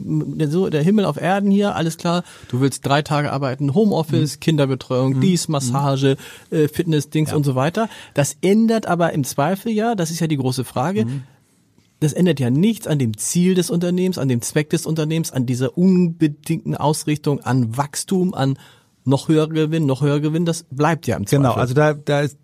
[0.50, 2.24] so der Himmel auf Erden hier, alles klar.
[2.50, 6.16] Du willst drei Tage arbeiten, Homeoffice, Kinderbetreuung, dies, Massage,
[6.50, 7.90] äh, Fitness, Dings und so weiter.
[8.14, 11.06] Das ändert aber im Zweifel ja, das ist ja die große Frage.
[12.00, 15.46] Das ändert ja nichts an dem Ziel des Unternehmens, an dem Zweck des Unternehmens, an
[15.46, 18.60] dieser unbedingten Ausrichtung, an Wachstum, an
[19.04, 20.46] noch höherer Gewinn, noch höherer Gewinn.
[20.46, 21.44] Das bleibt ja im Zweifel.
[21.44, 22.38] Genau, also da, da ist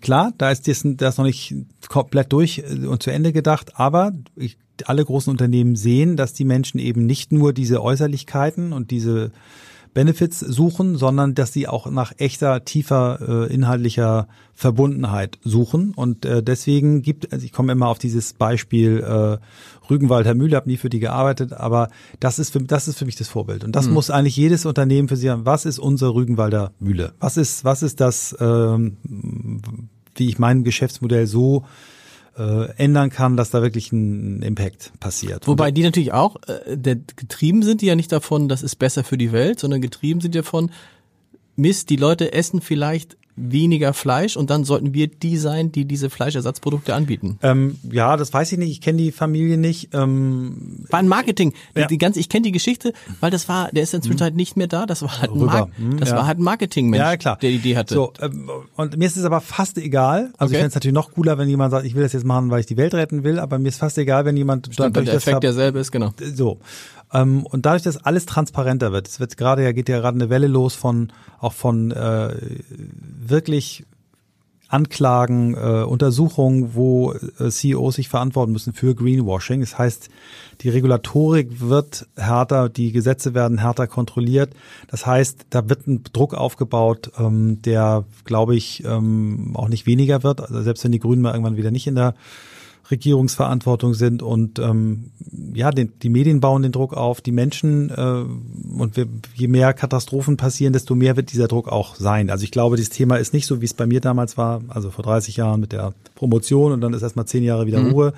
[0.00, 1.54] klar, da ist das, das noch nicht
[1.88, 6.44] komplett durch äh, und zu Ende gedacht, aber ich, alle großen Unternehmen sehen, dass die
[6.44, 9.30] Menschen eben nicht nur diese Äußerlichkeiten und diese
[9.94, 15.92] Benefits suchen, sondern dass sie auch nach echter, tiefer, äh, inhaltlicher Verbundenheit suchen.
[15.94, 20.70] Und äh, deswegen gibt, also ich komme immer auf dieses Beispiel äh, Rügenwalder Mühle, habe
[20.70, 21.90] nie für die gearbeitet, aber
[22.20, 23.64] das ist für, das ist für mich das Vorbild.
[23.64, 25.44] Und das muss eigentlich jedes Unternehmen für sich haben.
[25.44, 27.12] Was ist unsere Rügenwalder Mühle?
[27.20, 28.96] Was ist, was ist das, ähm,
[30.14, 31.64] wie ich mein Geschäftsmodell so
[32.38, 35.46] äh, ändern kann, dass da wirklich ein Impact passiert.
[35.46, 39.04] Wobei die natürlich auch, äh, der, getrieben sind die ja nicht davon, das ist besser
[39.04, 40.70] für die Welt, sondern getrieben sind die davon,
[41.56, 46.10] Mist, die Leute essen vielleicht weniger Fleisch und dann sollten wir die sein, die diese
[46.10, 47.38] Fleischersatzprodukte anbieten.
[47.42, 48.70] Ähm, ja, das weiß ich nicht.
[48.70, 49.94] Ich kenne die Familie nicht.
[49.94, 51.54] Ähm, war ein Marketing.
[51.74, 51.82] Ja.
[51.82, 54.56] Die, die ganze, ich kenne die Geschichte, weil das war, der ist inzwischen halt nicht
[54.56, 54.84] mehr da.
[54.84, 56.16] Das war halt ein, Mar hm, das ja.
[56.16, 57.38] war halt ein Marketingmensch, ja, klar.
[57.40, 57.94] der die Idee hatte.
[57.94, 60.32] So, ähm, und mir ist es aber fast egal.
[60.36, 60.44] Also okay.
[60.44, 62.60] ich fände es natürlich noch cooler, wenn jemand sagt, ich will das jetzt machen, weil
[62.60, 63.38] ich die Welt retten will.
[63.38, 66.12] Aber mir ist fast egal, wenn jemand Stimmt, dadurch, der Effekt derselbe ist, genau.
[66.34, 66.58] So.
[67.12, 70.30] Ähm, und dadurch, dass alles transparenter wird, es wird gerade ja geht ja gerade eine
[70.30, 72.34] Welle los von auch von äh,
[73.28, 73.84] wirklich
[74.72, 79.60] Anklagen, äh, Untersuchungen, wo äh, CEOs sich verantworten müssen für Greenwashing.
[79.60, 80.08] Das heißt,
[80.62, 84.54] die Regulatorik wird härter, die Gesetze werden härter kontrolliert.
[84.88, 90.22] Das heißt, da wird ein Druck aufgebaut, ähm, der, glaube ich, ähm, auch nicht weniger
[90.22, 90.40] wird.
[90.40, 92.14] Also selbst wenn die Grünen mal irgendwann wieder nicht in der
[92.92, 95.10] Regierungsverantwortung sind und ähm,
[95.52, 98.24] ja, den, die Medien bauen den Druck auf, die Menschen äh,
[98.78, 102.30] und wir, je mehr Katastrophen passieren, desto mehr wird dieser Druck auch sein.
[102.30, 104.90] Also ich glaube, dieses Thema ist nicht so, wie es bei mir damals war, also
[104.90, 107.90] vor 30 Jahren mit der Promotion und dann ist erstmal zehn Jahre wieder mhm.
[107.90, 108.12] Ruhe.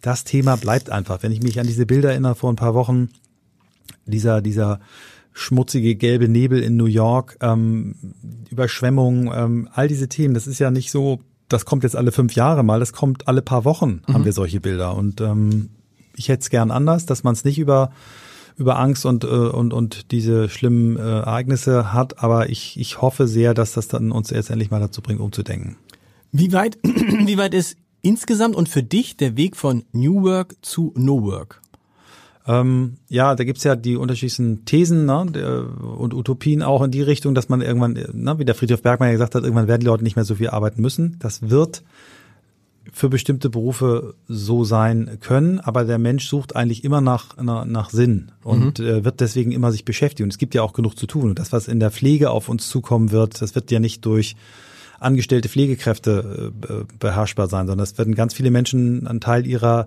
[0.00, 1.22] Das Thema bleibt einfach.
[1.22, 3.10] Wenn ich mich an diese Bilder erinnere vor ein paar Wochen,
[4.06, 4.80] dieser, dieser
[5.32, 7.94] schmutzige gelbe Nebel in New York, ähm,
[8.50, 11.20] Überschwemmungen, ähm, all diese Themen, das ist ja nicht so
[11.52, 14.14] das kommt jetzt alle fünf Jahre mal, das kommt alle paar Wochen, mhm.
[14.14, 14.96] haben wir solche Bilder.
[14.96, 15.70] Und ähm,
[16.16, 17.90] ich hätte es gern anders, dass man es nicht über
[18.58, 23.26] über Angst und äh, und und diese schlimmen äh, Ereignisse hat, aber ich ich hoffe
[23.26, 25.76] sehr, dass das dann uns jetzt endlich mal dazu bringt, umzudenken.
[26.32, 30.92] Wie weit wie weit ist insgesamt und für dich der Weg von New Work zu
[30.96, 31.61] No Work?
[32.46, 37.34] Ähm, ja, da gibt's ja die unterschiedlichen Thesen ne, und Utopien auch in die Richtung,
[37.34, 40.02] dass man irgendwann, ne, wie der Friedhof Bergmann ja gesagt hat, irgendwann werden die Leute
[40.02, 41.16] nicht mehr so viel arbeiten müssen.
[41.20, 41.82] Das wird
[42.92, 47.90] für bestimmte Berufe so sein können, aber der Mensch sucht eigentlich immer nach, nach, nach
[47.90, 48.86] Sinn und mhm.
[48.86, 50.26] äh, wird deswegen immer sich beschäftigen.
[50.26, 51.30] Und es gibt ja auch genug zu tun.
[51.30, 54.34] Und das, was in der Pflege auf uns zukommen wird, das wird ja nicht durch
[54.98, 59.86] angestellte Pflegekräfte äh, beherrschbar sein, sondern es werden ganz viele Menschen einen Teil ihrer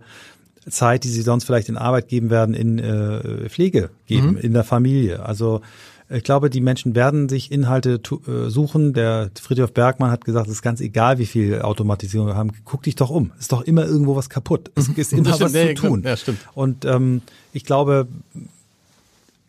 [0.69, 4.37] Zeit, die sie sonst vielleicht in Arbeit geben werden, in äh, Pflege geben, mhm.
[4.37, 5.25] in der Familie.
[5.25, 5.61] Also
[6.09, 8.93] ich glaube, die Menschen werden sich Inhalte äh, suchen.
[8.93, 12.51] Der Friedhof Bergmann hat gesagt, es ist ganz egal, wie viel Automatisierung wir haben.
[12.63, 13.31] Guck dich doch um.
[13.35, 14.71] Es ist doch immer irgendwo was kaputt.
[14.75, 16.03] Es ist immer was zu tun.
[16.03, 16.39] Ja, stimmt.
[16.53, 17.21] Und ähm,
[17.53, 18.07] ich glaube,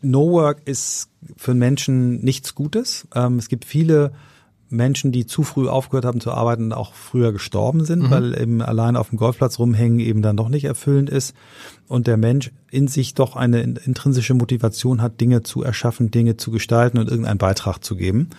[0.01, 3.07] No Work ist für Menschen nichts Gutes.
[3.15, 4.13] Ähm, es gibt viele
[4.69, 8.11] Menschen, die zu früh aufgehört haben zu arbeiten, auch früher gestorben sind, mhm.
[8.11, 11.35] weil eben allein auf dem Golfplatz rumhängen eben dann doch nicht erfüllend ist
[11.89, 16.51] und der Mensch in sich doch eine intrinsische Motivation hat, Dinge zu erschaffen, Dinge zu
[16.51, 18.31] gestalten und irgendeinen Beitrag zu geben.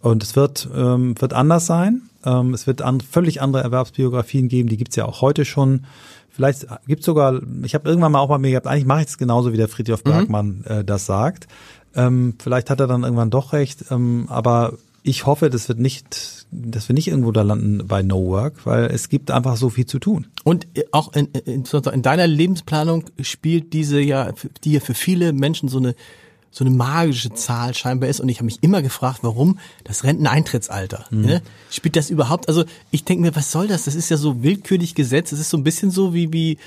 [0.00, 2.02] Und es wird, ähm, wird anders sein.
[2.24, 5.86] Ähm, es wird an, völlig andere Erwerbsbiografien geben, die gibt's ja auch heute schon.
[6.30, 9.18] Vielleicht gibt's sogar, ich habe irgendwann mal auch mal mir gehabt, eigentlich mache ich es
[9.18, 10.10] genauso, wie der Friedhof mhm.
[10.10, 10.64] Bergmann mhm.
[10.66, 11.48] äh, das sagt.
[11.96, 14.74] Ähm, vielleicht hat er dann irgendwann doch recht, ähm, aber
[15.06, 18.86] ich hoffe, das wird nicht, dass wir nicht irgendwo da landen bei No Work, weil
[18.86, 20.28] es gibt einfach so viel zu tun.
[20.44, 24.32] Und auch in, in, in deiner Lebensplanung spielt diese ja,
[24.64, 25.94] die ja für viele Menschen so eine
[26.50, 28.20] so eine magische Zahl scheinbar ist.
[28.20, 31.04] Und ich habe mich immer gefragt, warum das Renteneintrittsalter.
[31.10, 31.20] Mhm.
[31.22, 31.42] Ne?
[31.68, 32.48] Spielt das überhaupt?
[32.48, 33.84] Also ich denke mir, was soll das?
[33.84, 35.32] Das ist ja so willkürlich gesetzt.
[35.32, 36.58] Es ist so ein bisschen so wie wie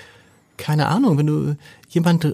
[0.57, 1.55] keine Ahnung, wenn du
[1.89, 2.25] jemand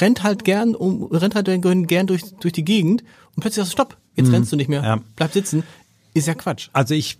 [0.00, 3.02] rennt halt gern um rennt halt gern durch durch die Gegend
[3.34, 4.34] und plötzlich sagst du Stopp, jetzt mhm.
[4.34, 5.00] rennst du nicht mehr, ja.
[5.16, 5.62] bleib sitzen.
[6.12, 6.70] Ist ja Quatsch.
[6.72, 7.18] Also ich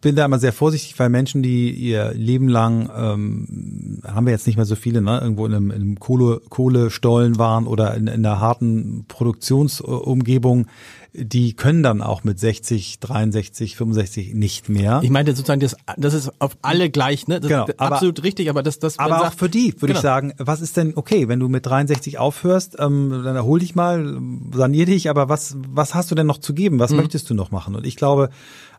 [0.00, 4.46] bin da immer sehr vorsichtig, weil Menschen, die ihr Leben lang, ähm, haben wir jetzt
[4.46, 8.06] nicht mehr so viele, ne, irgendwo in einem, in einem Kohle, Kohlestollen waren oder in,
[8.06, 10.68] in einer harten Produktionsumgebung,
[11.12, 15.00] die können dann auch mit 60, 63, 65 nicht mehr.
[15.02, 17.40] Ich meinte sozusagen, das, das ist auf alle gleich, ne?
[17.40, 18.98] Das genau, ist absolut aber, richtig, aber das, das.
[18.98, 19.98] Aber auch sagt, für die würde genau.
[19.98, 23.74] ich sagen, was ist denn okay, wenn du mit 63 aufhörst, ähm, dann erhol dich
[23.74, 24.20] mal,
[24.52, 26.78] sanier dich, aber was, was hast du denn noch zu geben?
[26.78, 26.98] Was mhm.
[26.98, 27.74] möchtest du noch machen?
[27.74, 28.30] Und ich glaube,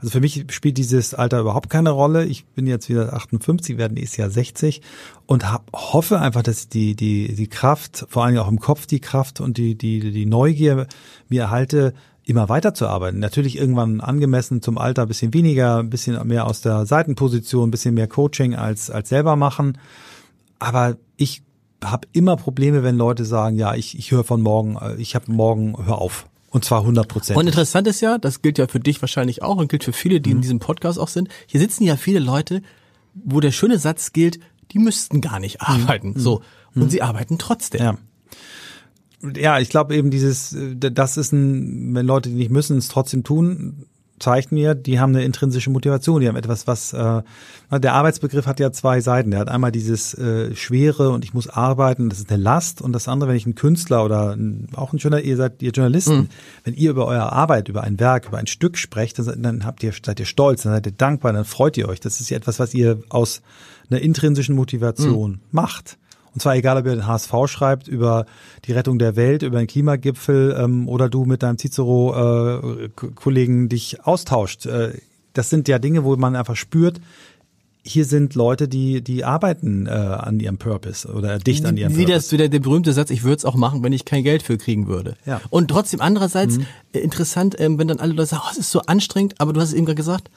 [0.01, 2.25] also für mich spielt dieses Alter überhaupt keine Rolle.
[2.25, 4.81] Ich bin jetzt wieder 58, werde nächstes Jahr 60
[5.27, 8.99] und hab, hoffe einfach, dass die, die, die Kraft, vor allem auch im Kopf die
[8.99, 10.87] Kraft und die, die, die Neugier
[11.29, 11.93] mir erhalte,
[12.25, 13.19] immer weiterzuarbeiten.
[13.19, 17.71] Natürlich irgendwann angemessen zum Alter ein bisschen weniger, ein bisschen mehr aus der Seitenposition, ein
[17.71, 19.77] bisschen mehr Coaching als, als selber machen.
[20.57, 21.43] Aber ich
[21.83, 25.31] habe immer Probleme, wenn Leute sagen, ja, ich, ich höre von morgen, äh, ich habe
[25.31, 26.27] morgen, hör auf.
[26.51, 27.39] Und zwar 100 Prozent.
[27.39, 30.21] Und interessant ist ja, das gilt ja für dich wahrscheinlich auch und gilt für viele,
[30.21, 30.35] die mhm.
[30.37, 31.29] in diesem Podcast auch sind.
[31.47, 32.61] Hier sitzen ja viele Leute,
[33.13, 34.39] wo der schöne Satz gilt,
[34.71, 35.67] die müssten gar nicht mhm.
[35.67, 36.09] arbeiten.
[36.09, 36.19] Mhm.
[36.19, 36.41] So.
[36.75, 36.89] Und mhm.
[36.89, 37.81] sie arbeiten trotzdem.
[37.81, 37.97] Ja
[39.35, 42.87] ja, ich glaube eben dieses, äh, das ist ein, wenn Leute, die nicht müssen, es
[42.87, 43.85] trotzdem tun,
[44.21, 47.21] zeigt mir, die haben eine intrinsische Motivation, die haben etwas, was äh,
[47.71, 49.31] der Arbeitsbegriff hat ja zwei Seiten.
[49.31, 52.93] Der hat einmal dieses äh, Schwere und ich muss arbeiten, das ist eine Last und
[52.93, 56.15] das andere, wenn ich ein Künstler oder ein, auch ein Journalist, ihr seid ihr Journalisten,
[56.15, 56.29] mhm.
[56.63, 59.83] wenn ihr über eure Arbeit, über ein Werk, über ein Stück sprecht, dann, dann habt
[59.83, 61.99] ihr seid ihr stolz, dann seid ihr dankbar, dann freut ihr euch.
[61.99, 63.41] Das ist ja etwas, was ihr aus
[63.89, 65.39] einer intrinsischen Motivation mhm.
[65.51, 65.97] macht.
[66.33, 68.25] Und zwar egal, ob ihr den HSV schreibt über
[68.65, 74.05] die Rettung der Welt, über den Klimagipfel ähm, oder du mit deinem Cicero-Kollegen äh, dich
[74.05, 74.65] austauscht.
[74.65, 74.93] Äh,
[75.33, 77.01] das sind ja Dinge, wo man einfach spürt,
[77.83, 82.05] hier sind Leute, die die arbeiten äh, an ihrem Purpose oder dicht an ihrem Wie
[82.05, 82.13] Purpose.
[82.13, 84.57] das wieder der berühmte Satz, ich würde es auch machen, wenn ich kein Geld für
[84.57, 85.15] kriegen würde.
[85.25, 85.41] Ja.
[85.49, 86.65] Und trotzdem andererseits mhm.
[86.93, 89.61] äh, interessant, ähm, wenn dann alle Leute sagen, oh, es ist so anstrengend, aber du
[89.61, 90.29] hast es eben gerade gesagt,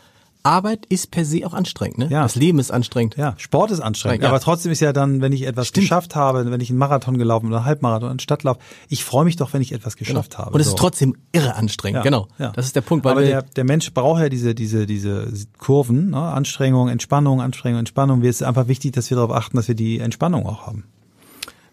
[0.45, 2.09] Arbeit ist per se auch anstrengend, ne?
[2.11, 2.23] Ja.
[2.23, 3.17] Das Leben ist anstrengend.
[3.17, 4.23] Ja, Sport ist anstrengend.
[4.23, 4.29] Ja.
[4.29, 5.85] Aber trotzdem ist ja dann, wenn ich etwas Stimmt.
[5.85, 9.37] geschafft habe, wenn ich einen Marathon gelaufen oder einen Halbmarathon, einen Stadtlauf, ich freue mich
[9.37, 10.45] doch, wenn ich etwas geschafft genau.
[10.45, 10.55] habe.
[10.55, 10.75] Und es so.
[10.75, 12.29] ist trotzdem irre anstrengend, Ja, genau.
[12.39, 12.53] ja.
[12.53, 16.11] Das ist der Punkt, weil Aber der, der Mensch braucht ja diese, diese, diese Kurven,
[16.11, 16.21] ne?
[16.21, 18.21] Anstrengung, Entspannung, Anstrengung, Entspannung.
[18.21, 20.85] Wir ist einfach wichtig, dass wir darauf achten, dass wir die Entspannung auch haben.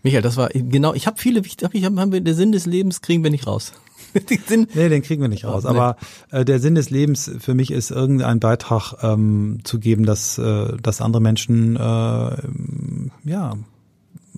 [0.04, 3.02] Michael, das war genau, ich habe viele, hab ich, haben wir, der Sinn des Lebens
[3.02, 3.74] kriegen wir nicht raus.
[4.50, 5.64] Den Nee, den kriegen wir nicht raus.
[5.64, 5.70] Nee.
[5.70, 5.96] Aber
[6.32, 10.78] äh, der Sinn des Lebens für mich ist, irgendeinen Beitrag ähm, zu geben, dass, äh,
[10.82, 13.54] dass andere Menschen äh, ja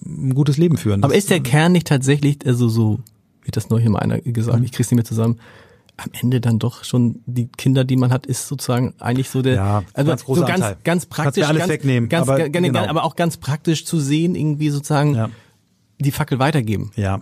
[0.05, 1.03] ein gutes Leben führen.
[1.03, 2.99] aber Das- ist der Kern nicht tatsächlich, also so,
[3.41, 4.65] wie hat das neulich mal einer gesagt, Mhm.
[4.65, 5.39] ich krieg's nicht mehr zusammen,
[5.95, 9.55] am Ende dann doch schon die Kinder, die man hat, ist sozusagen eigentlich so der,
[9.55, 10.77] Ja, also ganz so ganz, Anteil.
[10.83, 12.85] ganz praktisch, alles ganz, wegnehmen, ganz, aber aber, genau.
[12.87, 15.29] aber auch ganz praktisch zu sehen, irgendwie sozusagen Ja.
[15.99, 16.91] die Fackel weitergeben.
[16.95, 17.21] Ja.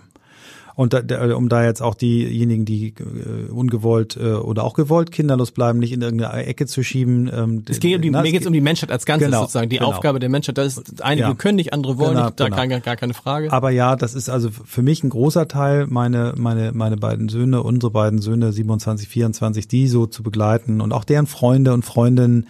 [0.74, 5.12] Und da, da, um da jetzt auch diejenigen, die äh, ungewollt äh, oder auch gewollt
[5.12, 7.30] kinderlos bleiben, nicht in irgendeine Ecke zu schieben.
[7.32, 9.40] Ähm, Es geht um die, na, mir geht es um die Menschheit als Ganzes Genau,
[9.42, 9.68] sozusagen.
[9.68, 9.90] Die genau.
[9.90, 11.34] Aufgabe der Menschheit, das ist, einige Ja.
[11.34, 12.56] können nicht, andere wollen Genau, nicht, da genau.
[12.56, 13.52] gar, gar keine Frage.
[13.52, 17.62] Aber ja, das ist also für mich ein großer Teil, meine, meine, meine beiden Söhne,
[17.62, 22.46] unsere beiden Söhne, 27, 24, die so zu begleiten und auch deren Freunde und Freundinnen,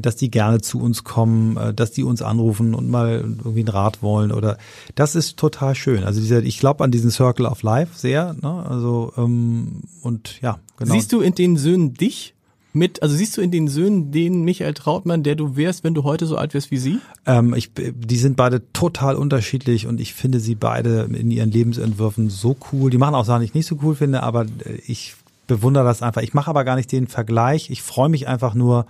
[0.00, 3.68] dass die gerne zu uns kommen, äh, dass die uns anrufen und mal irgendwie einen
[3.68, 4.58] Rat wollen oder
[4.94, 6.04] das ist total schön.
[6.04, 8.66] Also dieser, ich glaube an diesen Circle of Life sehr, ne?
[8.68, 10.92] Also ähm, und ja, genau.
[10.92, 12.34] Siehst du in den Söhnen dich
[12.72, 16.04] mit, also siehst du in den Söhnen den Michael Trautmann, der du wärst, wenn du
[16.04, 16.98] heute so alt wärst wie sie?
[17.26, 22.30] Ähm, ich, die sind beide total unterschiedlich und ich finde sie beide in ihren Lebensentwürfen
[22.30, 22.90] so cool.
[22.90, 25.14] Die machen auch Sachen, die ich nicht so cool finde, aber äh, ich
[25.48, 26.22] bewundere das einfach.
[26.22, 27.70] Ich mache aber gar nicht den Vergleich.
[27.70, 28.86] Ich freue mich einfach nur,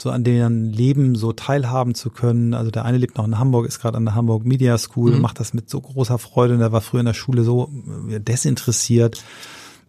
[0.00, 2.54] so an deren Leben so teilhaben zu können.
[2.54, 5.20] Also der eine lebt noch in Hamburg, ist gerade an der Hamburg Media School, Mhm.
[5.22, 7.70] macht das mit so großer Freude und der war früher in der Schule so
[8.10, 9.24] äh, desinteressiert.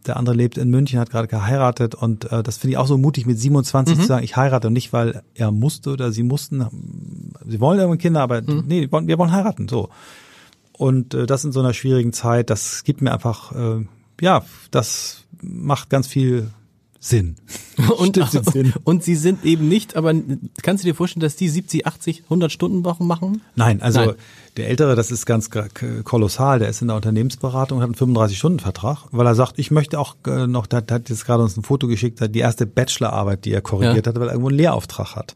[0.07, 2.97] Der andere lebt in München, hat gerade geheiratet und äh, das finde ich auch so
[2.97, 4.01] mutig mit 27 Mhm.
[4.01, 6.65] zu sagen, ich heirate und nicht, weil er musste oder sie mussten.
[7.45, 8.63] Sie wollen irgendwann Kinder, aber Mhm.
[8.65, 9.89] nee, wir wollen, wir wollen heiraten, so.
[10.71, 13.85] Und äh, das in so einer schwierigen Zeit, das gibt mir einfach, äh,
[14.21, 16.49] ja, das macht ganz viel
[17.01, 17.35] Sinn.
[17.97, 18.19] Und,
[18.83, 20.13] und sie sind eben nicht, aber
[20.61, 23.41] kannst du dir vorstellen, dass die 70, 80, 100 Stunden Wochen machen?
[23.55, 24.15] Nein, also Nein.
[24.57, 25.49] der Ältere, das ist ganz
[26.03, 30.15] kolossal, der ist in der Unternehmensberatung hat einen 35-Stunden-Vertrag, weil er sagt, ich möchte auch
[30.27, 33.53] äh, noch, der hat jetzt gerade uns ein Foto geschickt, hat die erste Bachelorarbeit, die
[33.53, 34.09] er korrigiert Ja.
[34.11, 35.35] hat, weil er irgendwo einen Lehrauftrag hat.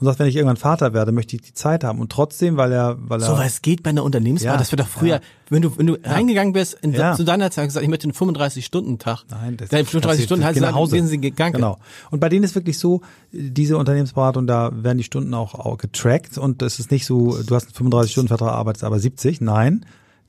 [0.00, 2.00] Und sagt, wenn ich irgendwann Vater werde, möchte ich die Zeit haben.
[2.00, 3.26] Und trotzdem, weil er, weil er.
[3.26, 4.52] So was geht bei einer Unternehmenswahl.
[4.52, 5.20] Ja, das wird doch früher, ja.
[5.50, 7.14] wenn du, wenn du reingegangen wärst, in, Ja.
[7.14, 9.24] zu deiner Zeit gesagt, ich möchte einen 35-Stunden-Tag.
[9.30, 10.96] Nein, das Dein 35 Stunden heißt, nach Hause.
[10.96, 11.54] sind sie gegangen.
[11.54, 11.78] Genau.
[12.10, 13.00] Und bei denen ist wirklich so,
[13.32, 17.54] diese Unternehmensberatung, da werden die Stunden auch, auch getrackt und es ist nicht so, du
[17.54, 19.40] hast einen 35-Stunden-Vertrag, arbeitest aber 70.
[19.40, 19.84] Nein,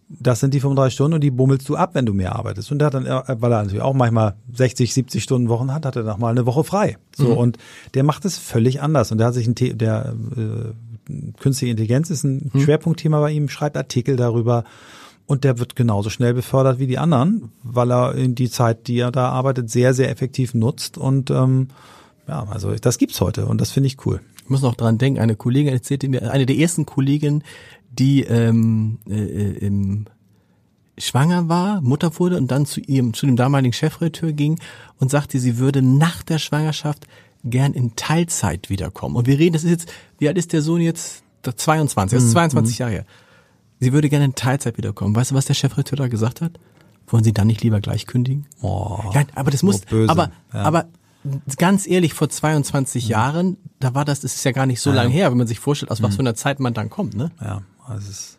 [0.10, 2.72] das sind die 35 Stunden und die bummelst du ab, wenn du mehr arbeitest.
[2.72, 5.86] Und der hat dann, äh, weil er natürlich auch manchmal 60, 70 Stunden Wochen hat,
[5.86, 6.97] hat er noch mal eine Woche frei.
[7.16, 7.38] So Mhm.
[7.38, 7.57] und
[7.93, 9.12] der macht es völlig anders.
[9.12, 12.60] Und der hat sich ein, The der äh, künstliche Intelligenz ist ein Mhm.
[12.62, 14.64] Schwerpunktthema bei ihm, schreibt Artikel darüber.
[15.28, 18.97] Und der wird genauso schnell befördert wie die anderen, weil er in die Zeit, die
[18.97, 20.97] er da arbeitet, sehr, sehr effektiv nutzt.
[20.97, 21.68] Und ähm,
[22.28, 24.22] ja, also das gibt's heute und das finde ich cool.
[24.43, 27.43] Ich muss noch dran denken, eine Kollegin erzählte mir, eine der ersten Kolleginnen,
[27.91, 30.05] die ähm, äh, äh, im
[30.97, 34.59] schwanger war, Mutter wurde und dann zu ihrem, zu dem damaligen Chefredakteur ging
[34.99, 37.07] und sagte, sie würde nach der Schwangerschaft
[37.43, 39.15] gern in Teilzeit wiederkommen.
[39.15, 41.23] Und wir reden, das ist jetzt, wie alt ist der Sohn jetzt?
[41.45, 43.05] Der 22, das ist 22 Jahre her.
[43.79, 45.15] Sie würde gerne in Teilzeit wiederkommen.
[45.15, 46.59] Weißt du, was der Chefredakteur da gesagt hat?
[47.07, 48.45] Wollen Sie dann nicht lieber gleich kündigen?
[48.61, 50.11] Oh, Ja, aber das muss, böse.
[50.11, 50.63] aber, Ja.
[50.63, 50.89] aber
[51.57, 55.11] ganz ehrlich, vor 22 Jahren, da war das, das ist ja gar nicht so lange
[55.11, 57.31] her, wenn man sich vorstellt, aus was für einer Zeit man dann kommt, ne?
[57.41, 57.61] Ja,
[57.97, 58.37] es ist,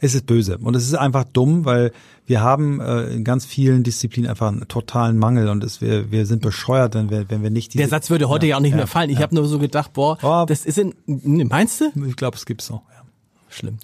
[0.00, 0.58] es ist böse.
[0.58, 1.92] Und es ist einfach dumm, weil
[2.26, 6.26] wir haben äh, in ganz vielen Disziplinen einfach einen totalen Mangel und es, wir, wir
[6.26, 8.70] sind bescheuert, wenn wir, wenn wir nicht diese, Der Satz würde heute ja, auch nicht
[8.72, 9.10] ja, mehr fallen.
[9.10, 9.22] Ich ja.
[9.22, 10.44] habe nur so gedacht, boah, Oh.
[10.46, 11.90] das ist in, ne, meinst du?
[12.06, 12.82] Ich glaube, es gibt's noch.
[12.90, 13.02] Ja.
[13.48, 13.78] Schlimm.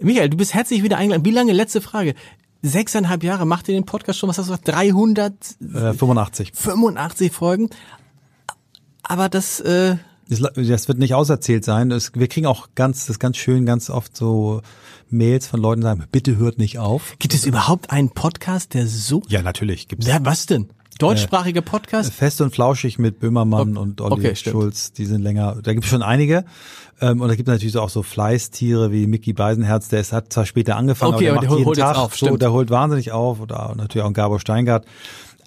[0.00, 1.24] Michael, du bist herzlich wieder eingeladen.
[1.24, 2.14] Wie lange, letzte Frage,
[2.62, 7.32] sechseinhalb Jahre macht ihr den Podcast schon, was hast du gesagt, 385 Äh, 85.
[7.32, 7.70] Folgen.
[9.02, 9.96] aber das, äh,
[10.30, 11.90] Das, wird nicht auserzählt sein.
[11.90, 14.62] Das, wir kriegen auch ganz, das ist ganz schön, ganz oft so
[15.10, 17.16] Mails von Leuten, die sagen, bitte hört nicht auf.
[17.18, 20.68] gibt es überhaupt einen Podcast, der so, Ja, natürlich gibt's ja, was denn?
[21.00, 22.12] Deutschsprachiger Podcast?
[22.12, 24.36] Fest und flauschig mit Böhmermann Ok- und Olli okay.
[24.36, 26.44] Schulz, die sind länger, da gibt es schon einige.
[27.00, 30.30] Ähm, und da gibt es natürlich auch so Fleißtiere wie Mickey Beisenherz, der ist, hat
[30.32, 32.36] zwar später angefangen, Okay, aber aber der der macht holt jeden jetzt Tag auf, so,
[32.36, 34.84] der holt wahnsinnig auf oder natürlich auch ein Gabor Steingart.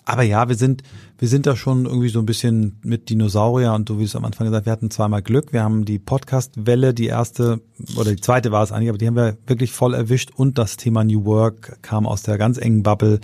[0.05, 0.83] Aber ja, wir sind,
[1.17, 4.25] wir sind da schon irgendwie so ein bisschen mit Dinosaurier und so wie es am
[4.25, 5.53] Anfang gesagt, wir hatten zweimal Glück.
[5.53, 7.61] Wir haben die Podcast-Welle, die erste
[7.95, 10.75] oder die zweite war es eigentlich, aber die haben wir wirklich voll erwischt und das
[10.75, 13.21] Thema New Work kam aus der ganz engen Bubble.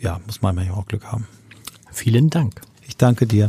[0.00, 1.26] Ja, muss man manchmal auch Glück haben.
[1.92, 2.60] Vielen Dank.
[2.86, 3.48] Ich danke dir.